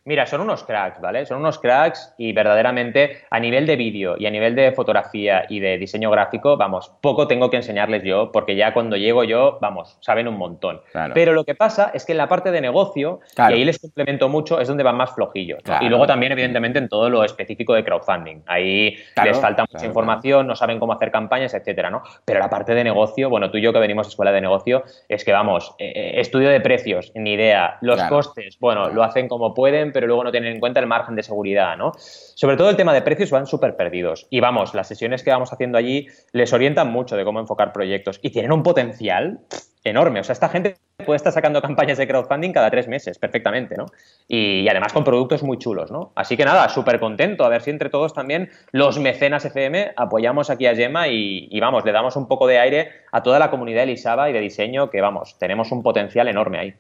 Mira, 0.09 0.25
son 0.25 0.41
unos 0.41 0.65
cracks, 0.65 1.03
¿vale? 1.03 1.27
Son 1.27 1.39
unos 1.39 1.59
cracks 1.59 2.15
y 2.17 2.33
verdaderamente 2.33 3.19
a 3.29 3.39
nivel 3.39 3.67
de 3.67 3.77
vídeo 3.77 4.17
y 4.19 4.25
a 4.25 4.31
nivel 4.31 4.55
de 4.55 4.73
fotografía 4.73 5.45
y 5.51 5.61
de 5.61 5.77
diseño 5.77 6.11
gráfico, 6.11 6.57
vamos, 6.57 6.91
poco 7.03 7.29
tengo 7.29 7.51
que 7.51 7.59
enseñarles 7.59 8.03
yo 8.05 8.33
porque 8.33 8.57
ya 8.57 8.73
cuando 8.73 8.97
llego 8.97 9.23
yo, 9.25 9.59
vamos, 9.61 9.99
saben 10.01 10.27
un 10.27 10.39
montón. 10.39 10.81
Pero 11.13 11.35
lo 11.35 11.45
que 11.45 11.55
pasa 11.55 11.91
es 11.93 12.07
que 12.07 12.13
en 12.13 12.19
la 12.19 12.27
parte 12.27 12.51
de 12.51 12.63
negocio, 12.63 13.21
y 13.37 13.41
ahí 13.43 13.65
les 13.67 13.79
complemento 13.79 14.31
mucho, 14.31 14.59
es 14.63 14.69
donde 14.69 14.83
van 14.83 14.97
más 14.97 15.15
flojillos. 15.15 15.61
Y 15.83 15.91
luego 15.91 16.07
también, 16.07 16.33
evidentemente, 16.33 16.79
en 16.79 16.89
todo 16.89 17.11
lo 17.11 17.23
específico 17.23 17.75
de 17.75 17.85
crowdfunding. 17.85 18.45
Ahí 18.47 18.97
les 19.23 19.39
falta 19.39 19.67
mucha 19.71 19.85
información, 19.85 20.47
no 20.47 20.57
saben 20.57 20.79
cómo 20.79 20.95
hacer 20.95 21.11
campañas, 21.11 21.53
etcétera, 21.53 21.91
¿no? 21.91 22.03
Pero 22.25 22.41
la 22.41 22.49
parte 22.49 22.75
de 22.75 22.83
negocio, 22.83 23.29
bueno, 23.29 23.51
tú 23.51 23.59
y 23.59 23.61
yo 23.61 23.75
que 23.75 23.79
venimos 23.79 24.07
a 24.07 24.09
escuela 24.09 24.33
de 24.33 24.41
negocio, 24.41 24.85
es 25.07 25.23
que 25.23 25.33
vamos, 25.33 25.75
eh, 25.79 25.93
eh, 25.95 26.13
estudio 26.21 26.49
de 26.49 26.63
precios, 26.63 27.13
ni 27.15 27.35
idea. 27.35 27.77
Los 27.83 28.03
costes, 28.05 28.57
bueno, 28.59 28.89
lo 28.89 29.03
hacen 29.03 29.29
como 29.29 29.53
pueden, 29.53 29.93
pero 29.99 30.07
luego 30.07 30.23
no 30.23 30.31
tienen 30.31 30.53
en 30.53 30.61
cuenta 30.61 30.79
el 30.79 30.87
margen 30.87 31.17
de 31.17 31.25
seguridad, 31.25 31.77
¿no? 31.77 31.91
Sobre 31.99 32.57
todo 32.57 32.71
el 32.71 32.77
tema 32.77 32.95
de 32.95 33.03
precios 33.03 33.33
van 33.33 33.49
súper 33.49 33.75
perdidos. 33.75 34.29
Y 34.31 34.39
vamos, 34.39 34.73
las 34.73 34.87
sesiones 34.87 35.25
que 35.25 35.31
vamos 35.31 35.53
haciendo 35.53 35.77
allí 35.77 36.07
les 36.31 36.53
orientan 36.53 36.89
mucho 36.93 37.17
de 37.17 37.25
cómo 37.25 37.41
enfocar 37.41 37.73
proyectos 37.73 38.21
y 38.23 38.31
tienen 38.31 38.53
un 38.53 38.63
potencial 38.63 39.41
enorme. 39.83 40.21
O 40.21 40.23
sea, 40.23 40.35
esta 40.35 40.49
gente 40.49 40.77
puede 41.05 41.17
estar 41.17 41.33
sacando 41.33 41.61
campañas 41.61 41.99
de 41.99 42.07
crowdfunding 42.07 42.53
cada 42.53 42.71
tres 42.71 42.87
meses, 42.87 43.19
perfectamente, 43.19 43.75
¿no? 43.77 43.87
Y, 44.29 44.69
además 44.69 44.93
con 44.93 45.03
productos 45.03 45.43
muy 45.43 45.59
chulos, 45.59 45.91
¿no? 45.91 46.13
Así 46.15 46.37
que 46.37 46.45
nada, 46.45 46.69
súper 46.69 47.01
contento. 47.01 47.45
A 47.45 47.49
ver 47.49 47.63
si 47.63 47.71
entre 47.71 47.91
todos 47.91 48.15
también 48.15 48.51
los 48.71 49.01
mecenas 49.01 49.45
FM 49.47 49.95
apoyamos 49.97 50.49
aquí 50.49 50.67
a 50.67 50.77
Gemma 50.77 51.09
y, 51.09 51.49
y, 51.51 51.59
vamos, 51.59 51.85
le 51.85 51.91
damos 51.91 52.15
un 52.15 52.29
poco 52.29 52.47
de 52.47 52.61
aire 52.61 52.91
a 53.11 53.25
toda 53.25 53.41
la 53.41 53.51
comunidad 53.51 53.79
de 53.79 53.91
Elisaba 53.95 54.31
y 54.31 54.33
de 54.33 54.39
diseño 54.39 54.91
que, 54.91 55.01
vamos, 55.01 55.41
tenemos 55.41 55.73
un 55.73 55.83
potencial 55.83 56.29
enorme 56.29 56.61
ahí. 56.61 56.75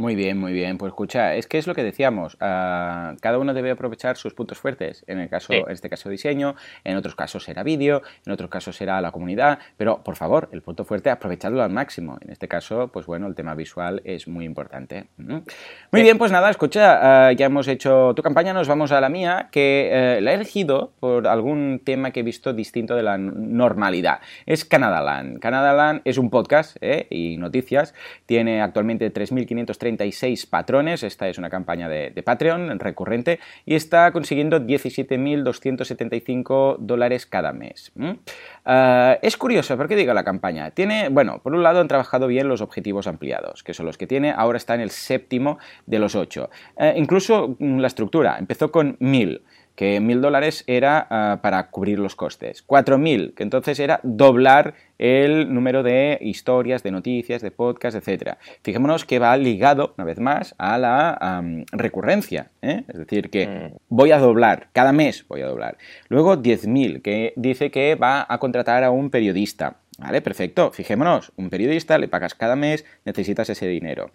Muy 0.00 0.14
bien, 0.14 0.38
muy 0.38 0.52
bien. 0.52 0.78
Pues 0.78 0.90
escucha, 0.90 1.34
es 1.34 1.48
que 1.48 1.58
es 1.58 1.66
lo 1.66 1.74
que 1.74 1.82
decíamos. 1.82 2.34
Uh, 2.34 3.18
cada 3.20 3.36
uno 3.38 3.52
debe 3.52 3.72
aprovechar 3.72 4.16
sus 4.16 4.32
puntos 4.32 4.56
fuertes. 4.56 5.02
En 5.08 5.18
el 5.18 5.28
caso, 5.28 5.52
sí. 5.52 5.58
en 5.58 5.72
este 5.72 5.90
caso 5.90 6.08
diseño, 6.08 6.54
en 6.84 6.96
otros 6.96 7.16
casos 7.16 7.42
será 7.42 7.64
vídeo, 7.64 8.02
en 8.24 8.32
otros 8.32 8.48
casos 8.48 8.76
será 8.76 9.00
la 9.00 9.10
comunidad. 9.10 9.58
Pero 9.76 10.04
por 10.04 10.14
favor, 10.14 10.50
el 10.52 10.62
punto 10.62 10.84
fuerte 10.84 11.10
aprovecharlo 11.10 11.64
al 11.64 11.70
máximo. 11.70 12.16
En 12.20 12.30
este 12.30 12.46
caso, 12.46 12.92
pues 12.92 13.06
bueno, 13.06 13.26
el 13.26 13.34
tema 13.34 13.56
visual 13.56 14.00
es 14.04 14.28
muy 14.28 14.44
importante. 14.44 15.06
Muy 15.16 16.02
bien, 16.02 16.16
pues 16.16 16.30
nada, 16.30 16.48
escucha, 16.48 17.30
uh, 17.30 17.32
ya 17.32 17.46
hemos 17.46 17.66
hecho 17.66 18.12
tu 18.14 18.22
campaña, 18.22 18.52
nos 18.52 18.68
vamos 18.68 18.92
a 18.92 19.00
la 19.00 19.08
mía, 19.08 19.48
que 19.50 20.16
uh, 20.18 20.22
la 20.22 20.30
he 20.30 20.34
elegido 20.34 20.92
por 21.00 21.26
algún 21.26 21.82
tema 21.84 22.12
que 22.12 22.20
he 22.20 22.22
visto 22.22 22.52
distinto 22.52 22.94
de 22.94 23.02
la 23.02 23.18
normalidad. 23.18 24.20
Es 24.46 24.64
Canadaland. 24.64 25.40
Canadaland 25.40 26.02
es 26.04 26.18
un 26.18 26.30
podcast 26.30 26.76
¿eh? 26.82 27.08
y 27.10 27.36
noticias. 27.36 27.94
Tiene 28.26 28.62
actualmente 28.62 29.12
3.530 29.12 29.87
36 29.88 30.46
patrones, 30.46 31.02
esta 31.02 31.28
es 31.28 31.38
una 31.38 31.48
campaña 31.48 31.88
de, 31.88 32.22
Patreon 32.22 32.78
recurrente, 32.78 33.40
y 33.64 33.74
está 33.74 34.12
consiguiendo 34.12 34.60
17.275 34.60 36.76
dólares 36.78 37.24
cada 37.24 37.52
mes. 37.52 37.90
¿Mm? 37.94 38.10
Uh, 38.10 39.16
es 39.22 39.38
curioso, 39.38 39.78
¿por 39.78 39.88
qué 39.88 39.96
digo 39.96 40.12
la 40.12 40.24
campaña? 40.24 40.72
Tiene, 40.72 41.08
bueno, 41.08 41.40
por 41.42 41.54
un 41.54 41.62
lado 41.62 41.80
han 41.80 41.88
trabajado 41.88 42.26
bien 42.26 42.48
los 42.48 42.60
objetivos 42.60 43.06
ampliados, 43.06 43.62
que 43.62 43.72
son 43.72 43.86
los 43.86 43.96
que 43.96 44.06
tiene, 44.06 44.30
ahora 44.30 44.58
está 44.58 44.74
en 44.74 44.82
el 44.82 44.90
séptimo 44.90 45.58
de 45.86 45.98
los 45.98 46.14
ocho. 46.14 46.50
Uh, 46.76 46.92
incluso 46.96 47.56
la 47.58 47.86
estructura, 47.86 48.36
empezó 48.38 48.70
con 48.70 48.98
1000 49.00 49.40
que 49.78 50.00
1.000 50.00 50.18
dólares 50.18 50.64
era 50.66 51.06
uh, 51.08 51.40
para 51.40 51.70
cubrir 51.70 52.00
los 52.00 52.16
costes. 52.16 52.66
4.000, 52.66 53.34
que 53.34 53.44
entonces 53.44 53.78
era 53.78 54.00
doblar 54.02 54.74
el 54.98 55.54
número 55.54 55.84
de 55.84 56.18
historias, 56.20 56.82
de 56.82 56.90
noticias, 56.90 57.42
de 57.42 57.52
podcast, 57.52 57.96
etc. 57.96 58.38
Fijémonos 58.64 59.04
que 59.04 59.20
va 59.20 59.36
ligado, 59.36 59.94
una 59.96 60.04
vez 60.04 60.18
más, 60.18 60.56
a 60.58 60.78
la 60.78 61.40
um, 61.40 61.64
recurrencia. 61.70 62.50
¿eh? 62.60 62.82
Es 62.88 62.98
decir, 62.98 63.30
que 63.30 63.46
mm. 63.46 63.76
voy 63.88 64.10
a 64.10 64.18
doblar, 64.18 64.66
cada 64.72 64.90
mes 64.90 65.24
voy 65.28 65.42
a 65.42 65.46
doblar. 65.46 65.78
Luego 66.08 66.42
10.000, 66.42 67.00
que 67.00 67.32
dice 67.36 67.70
que 67.70 67.94
va 67.94 68.26
a 68.28 68.38
contratar 68.38 68.82
a 68.82 68.90
un 68.90 69.10
periodista. 69.10 69.76
Vale, 69.96 70.20
perfecto. 70.22 70.72
Fijémonos, 70.72 71.30
un 71.36 71.50
periodista 71.50 71.98
le 71.98 72.08
pagas 72.08 72.34
cada 72.34 72.56
mes, 72.56 72.84
necesitas 73.04 73.48
ese 73.48 73.68
dinero. 73.68 74.10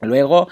Luego 0.00 0.48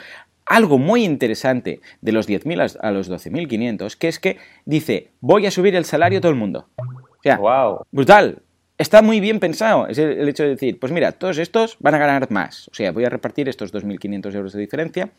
algo 0.51 0.79
muy 0.79 1.05
interesante 1.05 1.81
de 2.01 2.11
los 2.11 2.29
10.000 2.29 2.79
a 2.81 2.91
los 2.91 3.09
12.500, 3.09 3.97
que 3.97 4.09
es 4.09 4.19
que 4.19 4.37
dice, 4.65 5.13
voy 5.21 5.47
a 5.47 5.51
subir 5.53 5.77
el 5.77 5.85
salario 5.85 6.19
a 6.19 6.21
todo 6.21 6.33
el 6.33 6.39
mundo. 6.39 6.67
O 6.77 7.23
sea, 7.23 7.39
wow. 7.39 7.87
brutal. 7.93 8.43
Está 8.77 9.01
muy 9.01 9.21
bien 9.21 9.39
pensado. 9.39 9.87
Es 9.87 9.99
el, 9.99 10.11
el, 10.11 10.29
hecho 10.29 10.43
de 10.43 10.51
decir, 10.51 10.81
pues 10.81 10.91
mira, 10.91 11.13
todos 11.13 11.39
estos 11.39 11.77
van 11.79 11.95
a 11.95 11.99
ganar 11.99 12.29
más. 12.33 12.67
O 12.67 12.75
sea, 12.75 12.91
voy 12.91 13.05
a 13.05 13.11
repartir 13.11 13.49
estos 13.49 13.73
2.500 13.73 14.35
euros 14.35 14.53
de 14.53 14.61
diferencia 14.61 15.11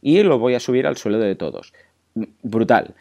y 0.00 0.22
lo 0.22 0.38
voy 0.38 0.54
a 0.54 0.60
subir 0.60 0.86
al 0.86 0.96
sueldo 0.96 1.18
de 1.18 1.34
todos. 1.34 1.74
Brutal. 2.42 2.94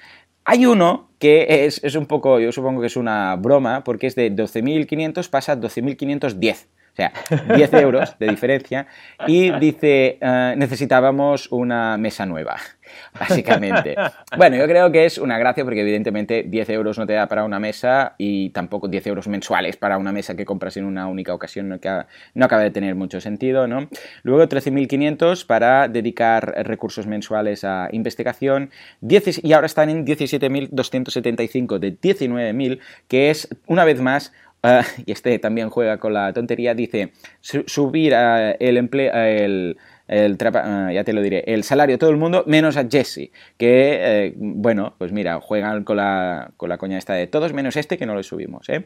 Hay 0.43 0.65
uno 0.65 1.09
que 1.19 1.65
es, 1.65 1.81
es 1.85 1.95
un 1.95 2.05
poco, 2.05 2.41
yo 2.41 2.51
supongo 2.51 2.81
que 2.81 2.87
es 2.87 2.97
una 2.97 3.33
broma, 3.37 3.85
porque 3.85 4.07
es 4.07 4.15
de 4.15 4.29
12.500 4.29 5.29
pasa 5.29 5.53
a 5.53 5.57
12.510. 5.57 6.65
O 6.97 6.99
sea, 6.99 7.13
10 7.55 7.73
euros 7.73 8.17
de 8.17 8.27
diferencia. 8.27 8.87
Y 9.27 9.51
dice, 9.59 10.17
uh, 10.19 10.57
necesitábamos 10.57 11.47
una 11.51 11.95
mesa 11.97 12.25
nueva, 12.25 12.57
básicamente. 13.19 13.95
Bueno, 14.35 14.55
yo 14.55 14.65
creo 14.65 14.91
que 14.91 15.05
es 15.05 15.19
una 15.19 15.37
gracia 15.37 15.63
porque 15.63 15.81
evidentemente 15.81 16.43
10 16.47 16.69
euros 16.71 16.97
no 16.97 17.05
te 17.05 17.13
da 17.13 17.27
para 17.27 17.43
una 17.43 17.59
mesa 17.59 18.15
y 18.17 18.49
tampoco 18.49 18.87
10 18.87 19.05
euros 19.07 19.27
mensuales 19.27 19.77
para 19.77 19.99
una 19.99 20.11
mesa 20.11 20.35
que 20.35 20.43
compras 20.43 20.75
en 20.77 20.85
una 20.85 21.05
única 21.07 21.35
ocasión 21.35 21.69
no 21.69 21.75
acaba, 21.75 22.07
no 22.33 22.45
acaba 22.45 22.63
de 22.63 22.71
tener 22.71 22.95
mucho 22.95 23.21
sentido, 23.21 23.67
¿no? 23.67 23.89
Luego 24.23 24.49
13.500 24.49 25.45
para 25.45 25.87
dedicar 25.87 26.55
recursos 26.65 27.05
mensuales 27.05 27.63
a 27.63 27.89
investigación 27.91 28.71
10, 29.01 29.43
y 29.43 29.53
ahora 29.53 29.67
están 29.67 29.91
en 29.91 30.03
17.275 30.03 31.77
de 31.77 31.95
19.000, 31.95 32.79
que 33.07 33.29
es, 33.29 33.49
una 33.67 33.85
vez 33.85 34.01
más, 34.01 34.33
Uh, 34.63 34.81
y 35.05 35.11
este 35.11 35.37
también 35.39 35.69
juega 35.69 35.99
con 35.99 36.13
la 36.13 36.33
tontería, 36.33 36.73
dice 36.73 37.13
su 37.41 37.63
subir 37.67 38.13
uh, 38.13 38.55
el 38.59 38.77
empleo, 38.77 39.13
el, 39.13 39.77
el 40.07 40.33
uh, 40.33 40.91
ya 40.91 41.03
te 41.03 41.13
lo 41.13 41.21
diré, 41.21 41.43
el 41.47 41.63
salario 41.63 41.95
de 41.95 41.97
todo 41.97 42.09
el 42.09 42.17
mundo, 42.17 42.43
menos 42.47 42.77
a 42.77 42.87
Jesse, 42.89 43.31
que, 43.57 43.97
eh, 43.99 44.33
bueno, 44.37 44.93
pues 44.97 45.11
mira, 45.11 45.39
juegan 45.41 45.83
con 45.83 45.97
la, 45.97 46.51
con 46.57 46.69
la 46.69 46.77
coña 46.77 46.97
esta 46.97 47.13
de 47.13 47.27
todos 47.27 47.53
menos 47.53 47.75
este 47.75 47.97
que 47.97 48.05
no 48.05 48.15
lo 48.15 48.23
subimos, 48.23 48.69
¿eh? 48.69 48.85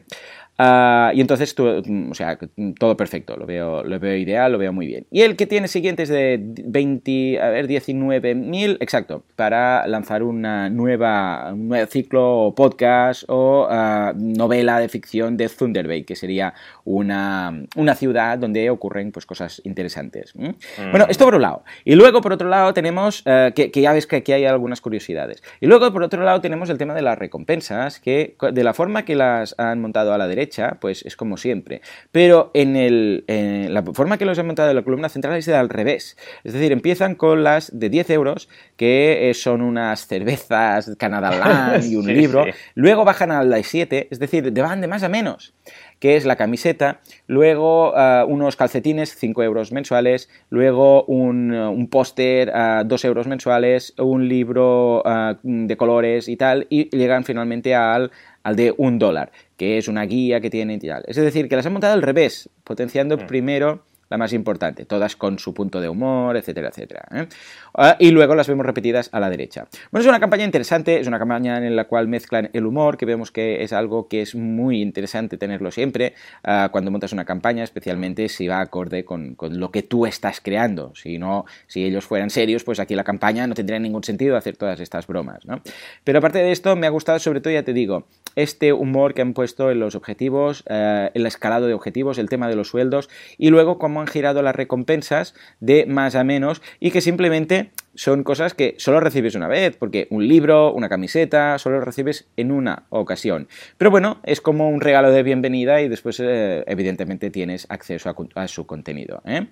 Uh, 0.58 1.14
y 1.14 1.20
entonces, 1.20 1.54
tú, 1.54 1.82
o 2.10 2.14
sea, 2.14 2.38
todo 2.78 2.96
perfecto, 2.96 3.36
lo 3.36 3.46
veo, 3.46 3.82
lo 3.82 3.98
veo 3.98 4.16
ideal, 4.16 4.52
lo 4.52 4.58
veo 4.58 4.72
muy 4.72 4.86
bien. 4.86 5.06
Y 5.10 5.22
el 5.22 5.36
que 5.36 5.46
tiene 5.46 5.68
siguientes 5.68 6.08
de 6.08 6.38
20, 6.40 7.40
a 7.40 7.48
ver, 7.48 7.68
19.000, 7.68 8.76
exacto, 8.80 9.24
para 9.36 9.86
lanzar 9.86 10.22
una 10.22 10.68
nueva, 10.68 11.52
un 11.52 11.68
nuevo 11.68 11.86
ciclo 11.86 12.52
podcast 12.56 13.24
o 13.28 13.68
uh, 13.68 14.12
novela 14.16 14.78
de 14.78 14.88
ficción 14.88 15.36
de 15.36 15.48
Thunder 15.48 15.88
Bay, 15.88 16.04
que 16.04 16.16
sería 16.16 16.54
una, 16.84 17.64
una 17.76 17.94
ciudad 17.94 18.38
donde 18.38 18.68
ocurren 18.70 19.12
pues, 19.12 19.26
cosas 19.26 19.62
interesantes. 19.64 20.34
¿Mm? 20.36 20.46
Mm. 20.46 20.90
Bueno, 20.90 21.06
esto 21.12 21.24
por 21.24 21.36
un 21.36 21.42
lado. 21.42 21.64
Y 21.84 21.94
luego, 21.94 22.20
por 22.20 22.32
otro 22.32 22.48
lado, 22.48 22.74
tenemos, 22.74 23.20
uh, 23.20 23.52
que, 23.54 23.70
que, 23.70 23.80
ya 23.80 23.92
ves 23.92 24.06
que 24.06 24.16
aquí 24.16 24.32
hay 24.32 24.44
algunas 24.44 24.80
curiosidades. 24.80 25.42
Y 25.60 25.66
luego, 25.66 25.92
por 25.92 26.02
otro 26.02 26.22
lado, 26.24 26.40
tenemos 26.40 26.68
el 26.70 26.78
tema 26.78 26.94
de 26.94 27.02
las 27.02 27.18
recompensas, 27.18 28.00
que 28.00 28.36
de 28.52 28.64
la 28.64 28.74
forma 28.74 29.04
que 29.04 29.14
las 29.14 29.54
han 29.58 29.80
montado 29.80 30.12
a 30.12 30.18
la 30.18 30.26
derecha, 30.26 30.78
pues 30.80 31.04
es 31.04 31.16
como 31.16 31.36
siempre. 31.36 31.82
Pero 32.10 32.50
en, 32.54 32.76
el, 32.76 33.24
en 33.28 33.72
la 33.72 33.82
forma 33.82 34.18
que 34.18 34.24
los 34.24 34.38
han 34.38 34.46
montado 34.46 34.70
en 34.70 34.76
la 34.76 34.82
columna 34.82 35.08
central 35.08 35.36
es 35.36 35.46
de 35.46 35.54
al 35.54 35.68
revés. 35.68 36.16
Es 36.44 36.52
decir, 36.52 36.72
empiezan 36.72 37.14
con 37.14 37.44
las 37.44 37.78
de 37.78 37.88
10 37.88 38.10
euros, 38.10 38.48
que 38.76 39.30
eh, 39.30 39.34
son 39.34 39.62
unas 39.62 40.06
cervezas 40.06 40.92
Canadá 40.98 41.30
Land 41.30 41.84
y 41.90 41.96
un 41.96 42.04
sí, 42.04 42.12
libro. 42.12 42.44
Sí. 42.44 42.50
Luego 42.74 43.04
bajan 43.04 43.30
a 43.30 43.42
la 43.42 43.56
de 43.56 43.64
7, 43.64 44.08
es 44.10 44.18
decir, 44.18 44.50
van 44.52 44.80
de 44.80 44.88
más 44.88 45.02
a 45.02 45.08
menos 45.08 45.54
que 46.02 46.16
es 46.16 46.24
la 46.24 46.34
camiseta, 46.34 46.98
luego 47.28 47.92
uh, 47.92 48.26
unos 48.26 48.56
calcetines, 48.56 49.14
5 49.14 49.40
euros 49.44 49.70
mensuales, 49.70 50.28
luego 50.50 51.04
un, 51.04 51.52
un 51.52 51.86
póster, 51.86 52.48
uh, 52.48 52.82
2 52.84 53.04
euros 53.04 53.28
mensuales, 53.28 53.94
un 53.96 54.28
libro 54.28 55.04
uh, 55.04 55.36
de 55.44 55.76
colores 55.76 56.26
y 56.26 56.36
tal, 56.36 56.66
y 56.70 56.88
llegan 56.90 57.22
finalmente 57.22 57.76
al, 57.76 58.10
al 58.42 58.56
de 58.56 58.74
un 58.76 58.98
dólar, 58.98 59.30
que 59.56 59.78
es 59.78 59.86
una 59.86 60.02
guía 60.02 60.40
que 60.40 60.50
tiene 60.50 60.74
y 60.74 60.78
tal. 60.80 61.04
Es 61.06 61.14
decir, 61.14 61.48
que 61.48 61.54
las 61.54 61.66
han 61.66 61.72
montado 61.72 61.94
al 61.94 62.02
revés, 62.02 62.50
potenciando 62.64 63.16
mm. 63.16 63.26
primero 63.28 63.84
la 64.12 64.18
más 64.18 64.34
importante, 64.34 64.84
todas 64.84 65.16
con 65.16 65.38
su 65.38 65.54
punto 65.54 65.80
de 65.80 65.88
humor, 65.88 66.36
etcétera, 66.36 66.68
etcétera. 66.68 67.06
¿eh? 67.12 67.26
Uh, 67.72 67.94
y 67.98 68.10
luego 68.10 68.34
las 68.34 68.46
vemos 68.46 68.66
repetidas 68.66 69.08
a 69.10 69.20
la 69.20 69.30
derecha. 69.30 69.68
Bueno, 69.90 70.02
es 70.02 70.06
una 70.06 70.20
campaña 70.20 70.44
interesante, 70.44 71.00
es 71.00 71.06
una 71.06 71.18
campaña 71.18 71.56
en 71.66 71.74
la 71.74 71.84
cual 71.84 72.08
mezclan 72.08 72.50
el 72.52 72.66
humor, 72.66 72.98
que 72.98 73.06
vemos 73.06 73.30
que 73.30 73.62
es 73.62 73.72
algo 73.72 74.08
que 74.08 74.20
es 74.20 74.34
muy 74.34 74.82
interesante 74.82 75.38
tenerlo 75.38 75.70
siempre 75.70 76.12
uh, 76.46 76.68
cuando 76.70 76.90
montas 76.90 77.14
una 77.14 77.24
campaña, 77.24 77.64
especialmente 77.64 78.28
si 78.28 78.48
va 78.48 78.60
acorde 78.60 79.06
con, 79.06 79.34
con, 79.34 79.58
lo 79.58 79.70
que 79.70 79.82
tú 79.82 80.04
estás 80.04 80.42
creando. 80.42 80.94
Si 80.94 81.16
no, 81.16 81.46
si 81.66 81.82
ellos 81.82 82.04
fueran 82.04 82.28
serios, 82.28 82.64
pues 82.64 82.80
aquí 82.80 82.94
la 82.94 83.04
campaña 83.04 83.46
no 83.46 83.54
tendría 83.54 83.78
ningún 83.78 84.04
sentido 84.04 84.36
hacer 84.36 84.58
todas 84.58 84.78
estas 84.78 85.06
bromas, 85.06 85.46
¿no? 85.46 85.62
Pero 86.04 86.18
aparte 86.18 86.40
de 86.40 86.52
esto, 86.52 86.76
me 86.76 86.86
ha 86.86 86.90
gustado 86.90 87.18
sobre 87.18 87.40
todo, 87.40 87.54
ya 87.54 87.62
te 87.62 87.72
digo, 87.72 88.04
este 88.36 88.74
humor 88.74 89.14
que 89.14 89.22
han 89.22 89.32
puesto 89.32 89.70
en 89.70 89.80
los 89.80 89.94
objetivos, 89.94 90.64
el 90.66 91.26
escalado 91.26 91.66
de 91.66 91.74
objetivos, 91.74 92.18
el 92.18 92.28
tema 92.28 92.48
de 92.48 92.56
los 92.56 92.68
sueldos 92.68 93.08
y 93.38 93.48
luego 93.48 93.78
cómo 93.78 94.01
han 94.02 94.06
girado 94.06 94.42
las 94.42 94.54
recompensas 94.54 95.34
de 95.60 95.86
más 95.86 96.14
a 96.14 96.24
menos 96.24 96.60
y 96.80 96.90
que 96.90 97.00
simplemente 97.00 97.70
son 97.94 98.24
cosas 98.24 98.54
que 98.54 98.74
solo 98.78 99.00
recibes 99.00 99.34
una 99.34 99.48
vez, 99.48 99.76
porque 99.76 100.06
un 100.10 100.26
libro, 100.26 100.72
una 100.72 100.88
camiseta, 100.88 101.58
solo 101.58 101.78
lo 101.78 101.84
recibes 101.84 102.26
en 102.36 102.50
una 102.50 102.84
ocasión. 102.90 103.48
Pero 103.78 103.90
bueno, 103.90 104.18
es 104.24 104.40
como 104.40 104.68
un 104.68 104.80
regalo 104.80 105.10
de 105.10 105.22
bienvenida 105.22 105.80
y 105.80 105.88
después 105.88 106.20
eh, 106.20 106.64
evidentemente 106.66 107.30
tienes 107.30 107.66
acceso 107.70 108.08
a, 108.08 108.42
a 108.42 108.48
su 108.48 108.66
contenido. 108.66 109.22
¿eh? 109.26 109.46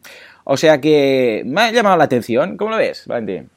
O 0.44 0.56
sea 0.56 0.80
que 0.80 1.42
me 1.46 1.62
ha 1.62 1.72
llamado 1.72 1.96
la 1.96 2.04
atención, 2.04 2.56
¿cómo 2.56 2.70
lo 2.70 2.76
ves, 2.78 3.06
Valentín? 3.06 3.50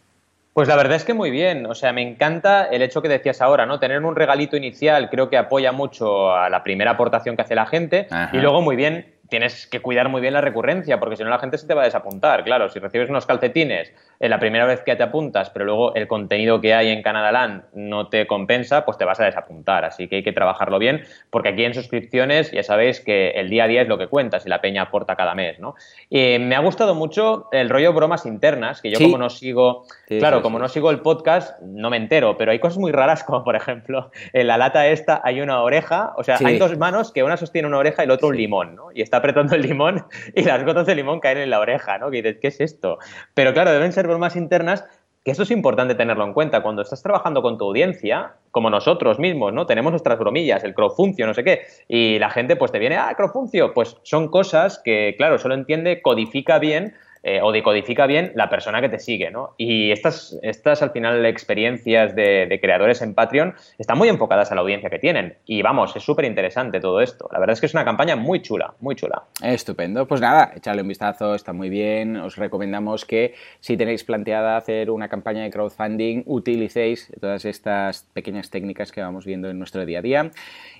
Pues 0.53 0.67
la 0.67 0.75
verdad 0.75 0.97
es 0.97 1.03
que 1.03 1.15
muy 1.15 1.31
bien, 1.31 1.65
o 1.65 1.73
sea, 1.73 1.93
me 1.93 2.07
encanta 2.07 2.65
el 2.65 2.83
hecho 2.83 3.01
que 3.01 3.09
decías 3.09 3.41
ahora, 3.41 3.65
¿no? 3.65 3.79
Tener 3.79 4.03
un 4.05 4.15
regalito 4.15 4.55
inicial 4.55 5.09
creo 5.09 5.27
que 5.27 5.35
apoya 5.35 5.71
mucho 5.71 6.31
a 6.31 6.47
la 6.47 6.61
primera 6.61 6.91
aportación 6.91 7.35
que 7.35 7.41
hace 7.41 7.55
la 7.55 7.65
gente 7.65 8.07
Ajá. 8.11 8.37
y 8.37 8.39
luego 8.39 8.61
muy 8.61 8.75
bien 8.75 9.15
tienes 9.29 9.67
que 9.67 9.81
cuidar 9.81 10.09
muy 10.09 10.21
bien 10.21 10.33
la 10.33 10.41
recurrencia, 10.41 10.99
porque 10.99 11.15
si 11.15 11.23
no 11.23 11.29
la 11.29 11.39
gente 11.39 11.57
se 11.57 11.65
te 11.65 11.73
va 11.73 11.81
a 11.81 11.85
desapuntar. 11.85 12.43
Claro, 12.43 12.69
si 12.69 12.79
recibes 12.79 13.09
unos 13.09 13.25
calcetines 13.25 13.93
en 14.19 14.29
la 14.29 14.39
primera 14.39 14.65
vez 14.65 14.81
que 14.81 14.95
te 14.95 15.03
apuntas, 15.03 15.49
pero 15.49 15.65
luego 15.65 15.95
el 15.95 16.07
contenido 16.07 16.61
que 16.61 16.73
hay 16.73 16.89
en 16.89 17.01
Canadá 17.01 17.31
Land 17.31 17.63
no 17.73 18.09
te 18.09 18.27
compensa, 18.27 18.85
pues 18.85 18.97
te 18.97 19.05
vas 19.05 19.19
a 19.19 19.25
desapuntar. 19.25 19.85
Así 19.85 20.07
que 20.07 20.17
hay 20.17 20.23
que 20.23 20.33
trabajarlo 20.33 20.77
bien, 20.77 21.03
porque 21.29 21.49
aquí 21.49 21.63
en 21.63 21.73
suscripciones 21.73 22.51
ya 22.51 22.63
sabéis 22.63 22.99
que 22.99 23.31
el 23.31 23.49
día 23.49 23.63
a 23.63 23.67
día 23.67 23.81
es 23.81 23.87
lo 23.87 23.97
que 23.97 24.07
cuenta, 24.07 24.39
si 24.39 24.49
la 24.49 24.61
peña 24.61 24.83
aporta 24.83 25.15
cada 25.15 25.35
mes, 25.35 25.59
¿no? 25.59 25.75
Y 26.09 26.37
me 26.39 26.55
ha 26.55 26.59
gustado 26.59 26.93
mucho 26.93 27.47
el 27.51 27.69
rollo 27.69 27.93
bromas 27.93 28.25
internas, 28.25 28.81
que 28.81 28.91
yo 28.91 28.97
sí. 28.97 29.05
como 29.05 29.17
no 29.17 29.29
sigo, 29.29 29.85
sí, 30.07 30.19
claro, 30.19 30.37
sí, 30.37 30.43
como 30.43 30.59
no 30.59 30.67
sigo 30.67 30.91
el 30.91 30.99
podcast, 30.99 31.59
no 31.61 31.89
me 31.89 31.97
entero, 31.97 32.37
pero 32.37 32.51
hay 32.51 32.59
cosas 32.59 32.77
muy 32.77 32.91
raras, 32.91 33.23
como 33.23 33.43
por 33.43 33.55
ejemplo, 33.55 34.11
en 34.33 34.47
la 34.47 34.57
lata 34.57 34.87
esta 34.87 35.21
hay 35.23 35.41
una 35.41 35.61
oreja, 35.61 36.13
o 36.17 36.23
sea, 36.23 36.37
hay 36.43 36.57
dos 36.57 36.77
manos 36.77 37.11
que 37.11 37.23
una 37.23 37.37
sostiene 37.37 37.67
una 37.67 37.77
oreja 37.77 38.03
y 38.03 38.05
el 38.05 38.11
otro 38.11 38.27
un 38.27 38.37
limón, 38.37 38.75
¿no? 38.75 38.91
Y 38.93 39.01
está 39.01 39.22
apretando 39.23 39.55
el 39.55 39.61
limón 39.61 40.05
y 40.35 40.43
las 40.43 40.65
gotas 40.65 40.85
de 40.85 40.95
limón 40.95 41.21
caen 41.21 41.37
en 41.37 41.49
la 41.49 41.61
oreja, 41.61 41.97
¿no? 41.97 42.11
Que 42.11 42.17
dices, 42.17 42.37
¿qué 42.41 42.47
es 42.49 42.59
esto? 42.59 42.99
Pero 43.33 43.53
claro, 43.53 43.71
deben 43.71 43.93
ser 43.93 44.05
bromas 44.05 44.35
internas 44.35 44.83
que 45.23 45.31
esto 45.31 45.43
es 45.43 45.51
importante 45.51 45.95
tenerlo 45.95 46.25
en 46.25 46.33
cuenta. 46.33 46.61
Cuando 46.61 46.81
estás 46.81 47.01
trabajando 47.01 47.41
con 47.41 47.57
tu 47.57 47.63
audiencia, 47.63 48.33
como 48.51 48.69
nosotros 48.69 49.19
mismos, 49.19 49.53
¿no? 49.53 49.65
Tenemos 49.65 49.93
nuestras 49.93 50.19
bromillas, 50.19 50.65
el 50.65 50.73
crowfuncio, 50.73 51.25
no 51.25 51.33
sé 51.33 51.45
qué, 51.45 51.61
y 51.87 52.19
la 52.19 52.29
gente 52.29 52.57
pues 52.57 52.73
te 52.73 52.79
viene, 52.79 52.97
ah, 52.97 53.13
crowfuncio, 53.15 53.73
pues 53.73 53.95
son 54.03 54.27
cosas 54.27 54.81
que, 54.83 55.15
claro, 55.17 55.37
solo 55.37 55.55
entiende, 55.55 56.01
codifica 56.01 56.59
bien 56.59 56.93
eh, 57.25 57.39
o 57.41 57.53
decodifica 57.53 58.05
bien 58.05 58.33
la 58.35 58.49
persona 58.49 58.81
que 58.81 58.89
te 58.89 58.99
sigue, 58.99 59.31
¿no? 59.31 59.55
Y 59.57 59.91
estas, 59.91 60.37
estas 60.41 60.81
al 60.81 60.91
final 60.91 61.25
experiencias 61.25 62.13
de, 62.15 62.59
creadores 62.61 63.01
en 63.01 63.13
Patreon 63.13 63.55
están 63.77 63.97
muy 63.97 64.09
enfocadas 64.09 64.51
a 64.51 64.55
la 64.55 64.61
audiencia 64.61 64.89
que 64.89 64.99
tienen. 64.99 65.37
Y 65.45 65.61
vamos, 65.61 65.95
es 65.95 66.03
súper 66.03 66.25
interesante 66.25 66.81
todo 66.81 66.99
esto. 66.99 67.29
La 67.31 67.39
verdad 67.39 67.53
es 67.53 67.61
que 67.61 67.67
es 67.67 67.73
una 67.73 67.85
campaña 67.85 68.17
muy 68.17 68.41
chula, 68.41 68.73
muy 68.81 68.95
chula. 68.95 69.23
Estupendo. 69.41 70.05
Pues 70.05 70.19
nada, 70.19 70.51
echarle 70.55 70.81
un 70.81 70.89
vistazo, 70.89 71.33
está 71.33 71.53
muy 71.53 71.69
bien. 71.69 72.17
Os 72.17 72.35
recomendamos 72.35 73.05
que 73.05 73.33
si 73.61 73.77
tenéis 73.77 74.03
planteada 74.03 74.57
hacer 74.57 74.91
una 74.91 75.07
campaña 75.07 75.43
de 75.43 75.49
crowdfunding, 75.49 76.23
utilicéis 76.25 77.09
todas 77.21 77.45
estas 77.45 78.03
pequeñas 78.13 78.49
técnicas 78.49 78.91
que 78.91 79.01
vamos 79.01 79.25
viendo 79.25 79.49
en 79.49 79.57
nuestro 79.57 79.85
día 79.85 79.99
a 79.99 80.01
día. 80.01 80.31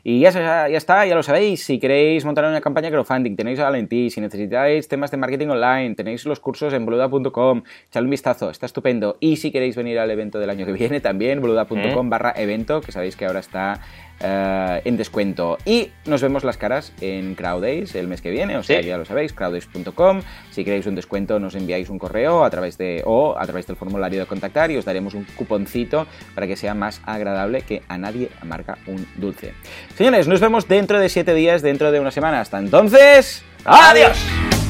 Y 0.03 0.19
ya, 0.19 0.31
ya 0.31 0.77
está, 0.77 1.05
ya 1.05 1.15
lo 1.15 1.23
sabéis. 1.23 1.63
Si 1.63 1.79
queréis 1.79 2.25
montar 2.25 2.43
una 2.43 2.59
campaña 2.59 2.87
de 2.87 2.91
crowdfunding, 2.91 3.37
tenéis 3.37 3.59
a 3.59 3.63
Valentí. 3.63 4.09
Si 4.09 4.19
necesitáis 4.19 4.89
temas 4.89 5.09
de 5.09 5.17
marketing 5.17 5.47
online, 5.47 5.95
tenéis 5.95 6.25
los 6.25 6.32
cursos 6.39 6.73
en 6.73 6.85
boluda.com. 6.85 7.63
Echadle 7.89 8.05
un 8.05 8.11
vistazo, 8.11 8.49
está 8.49 8.65
estupendo. 8.65 9.17
Y 9.19 9.37
si 9.37 9.51
queréis 9.51 9.75
venir 9.75 9.99
al 9.99 10.11
evento 10.11 10.39
del 10.39 10.49
año 10.49 10.65
que 10.65 10.73
viene, 10.73 10.99
también 11.01 11.41
boluda.com 11.41 12.09
barra 12.09 12.33
evento, 12.35 12.81
que 12.81 12.91
sabéis 12.91 13.15
que 13.15 13.25
ahora 13.25 13.39
está 13.39 13.81
eh, 14.19 14.81
en 14.85 14.95
descuento. 14.95 15.57
Y 15.65 15.89
nos 16.05 16.21
vemos 16.21 16.43
las 16.43 16.57
caras 16.57 16.93
en 17.01 17.35
Crowdays 17.35 17.93
el 17.95 18.07
mes 18.07 18.21
que 18.21 18.31
viene, 18.31 18.55
o 18.55 18.63
sea, 18.63 18.79
ya 18.79 18.97
lo 18.97 19.05
sabéis, 19.05 19.33
crowdays.com. 19.33 20.21
Si 20.51 20.63
queréis 20.63 20.85
un 20.85 20.95
descuento, 20.95 21.39
nos 21.39 21.55
enviáis 21.55 21.89
un 21.89 21.99
correo 21.99 22.45
a 22.45 22.49
través 22.49 22.77
de 22.77 23.03
o 23.05 23.37
a 23.37 23.43
través 23.45 23.67
del 23.67 23.75
formulario 23.75 24.21
de 24.21 24.25
contactar 24.25 24.71
y 24.71 24.77
os 24.77 24.85
daremos 24.85 25.13
un 25.13 25.25
cuponcito 25.35 26.07
para 26.35 26.47
que 26.47 26.55
sea 26.55 26.73
más 26.73 27.01
agradable 27.05 27.63
que 27.63 27.81
a 27.89 27.97
nadie 27.97 28.29
amarga 28.39 28.77
un 28.87 29.05
dulce. 29.17 29.53
Señores, 29.95 30.27
nos 30.27 30.39
vemos 30.39 30.67
dentro 30.67 30.99
de 30.99 31.09
siete 31.09 31.33
días, 31.33 31.61
dentro 31.61 31.91
de 31.91 31.99
una 31.99 32.11
semana. 32.11 32.39
Hasta 32.39 32.59
entonces, 32.59 33.43
¡adiós! 33.65 34.62